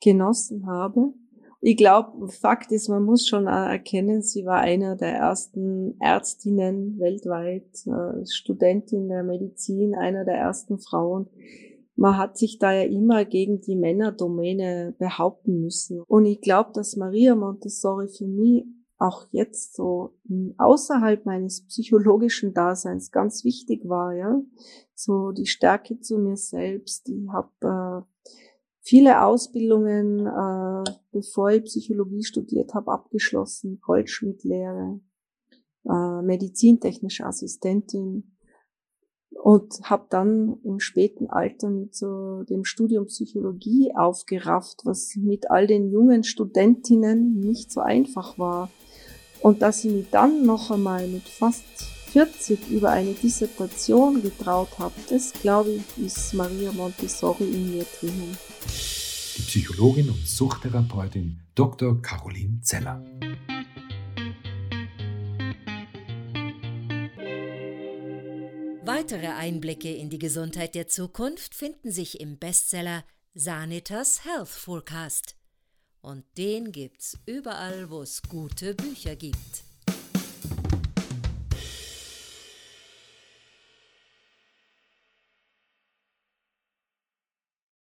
genossen 0.00 0.66
habe. 0.66 1.12
Ich 1.60 1.76
glaube, 1.76 2.28
Fakt 2.28 2.70
ist, 2.70 2.88
man 2.88 3.02
muss 3.02 3.26
schon 3.26 3.48
erkennen, 3.48 4.22
sie 4.22 4.44
war 4.44 4.60
einer 4.60 4.94
der 4.94 5.14
ersten 5.14 6.00
Ärztinnen 6.00 6.98
weltweit, 7.00 7.84
äh, 7.86 8.24
Studentin 8.26 9.08
der 9.08 9.24
Medizin, 9.24 9.94
einer 9.96 10.24
der 10.24 10.36
ersten 10.36 10.78
Frauen. 10.78 11.28
Man 11.96 12.16
hat 12.16 12.38
sich 12.38 12.60
da 12.60 12.72
ja 12.72 12.84
immer 12.84 13.24
gegen 13.24 13.60
die 13.60 13.74
Männerdomäne 13.74 14.94
behaupten 15.00 15.60
müssen. 15.60 16.00
Und 16.02 16.26
ich 16.26 16.40
glaube, 16.40 16.70
dass 16.74 16.94
Maria 16.94 17.34
Montessori 17.34 18.06
für 18.06 18.28
mich 18.28 18.64
auch 18.98 19.26
jetzt 19.32 19.74
so 19.74 20.14
außerhalb 20.58 21.24
meines 21.24 21.66
psychologischen 21.66 22.54
Daseins 22.54 23.10
ganz 23.10 23.44
wichtig 23.44 23.88
war, 23.88 24.12
ja. 24.12 24.40
So 24.94 25.32
die 25.32 25.46
Stärke 25.46 25.98
zu 26.00 26.18
mir 26.18 26.36
selbst. 26.36 27.08
Ich 27.08 27.28
habe 27.28 27.50
äh, 27.62 28.28
viele 28.88 29.22
Ausbildungen, 29.22 30.26
äh, 30.26 30.90
bevor 31.12 31.50
ich 31.50 31.64
Psychologie 31.64 32.24
studiert 32.24 32.72
habe, 32.72 32.90
abgeschlossen. 32.90 33.80
Goldschmidtlehre, 33.82 35.00
äh, 35.84 36.22
medizintechnische 36.22 37.26
Assistentin 37.26 38.34
und 39.30 39.80
habe 39.82 40.06
dann 40.08 40.58
im 40.64 40.80
späten 40.80 41.28
Alter 41.28 41.68
mit 41.68 41.94
so 41.94 42.44
dem 42.44 42.64
Studium 42.64 43.06
Psychologie 43.06 43.92
aufgerafft, 43.94 44.80
was 44.84 45.14
mit 45.16 45.50
all 45.50 45.66
den 45.66 45.90
jungen 45.90 46.24
Studentinnen 46.24 47.38
nicht 47.40 47.70
so 47.70 47.80
einfach 47.80 48.38
war. 48.38 48.70
Und 49.42 49.60
dass 49.60 49.84
ich 49.84 49.92
mich 49.92 50.10
dann 50.10 50.46
noch 50.46 50.70
einmal 50.70 51.06
mit 51.06 51.28
fast 51.28 51.97
40 52.12 52.68
über 52.70 52.90
eine 52.90 53.12
Dissertation 53.12 54.22
getraut 54.22 54.70
habe, 54.78 54.94
das 55.08 55.32
glaube 55.32 55.72
ich, 55.72 56.04
ist 56.04 56.34
Maria 56.34 56.72
Montessori 56.72 57.44
in 57.44 57.76
mir 57.76 57.86
drinnen. 57.98 58.36
Die 59.36 59.42
Psychologin 59.42 60.08
und 60.08 60.26
Suchttherapeutin 60.26 61.40
Dr. 61.54 62.00
Caroline 62.02 62.60
Zeller. 62.62 63.04
Weitere 68.84 69.28
Einblicke 69.28 69.94
in 69.94 70.08
die 70.08 70.18
Gesundheit 70.18 70.74
der 70.74 70.88
Zukunft 70.88 71.54
finden 71.54 71.92
sich 71.92 72.20
im 72.20 72.38
Bestseller 72.38 73.04
Sanitas 73.34 74.24
Health 74.24 74.48
Forecast. 74.48 75.36
Und 76.00 76.24
den 76.36 76.72
gibt's 76.72 77.18
überall, 77.26 77.90
wo 77.90 78.02
es 78.02 78.22
gute 78.22 78.74
Bücher 78.74 79.14
gibt. 79.14 79.67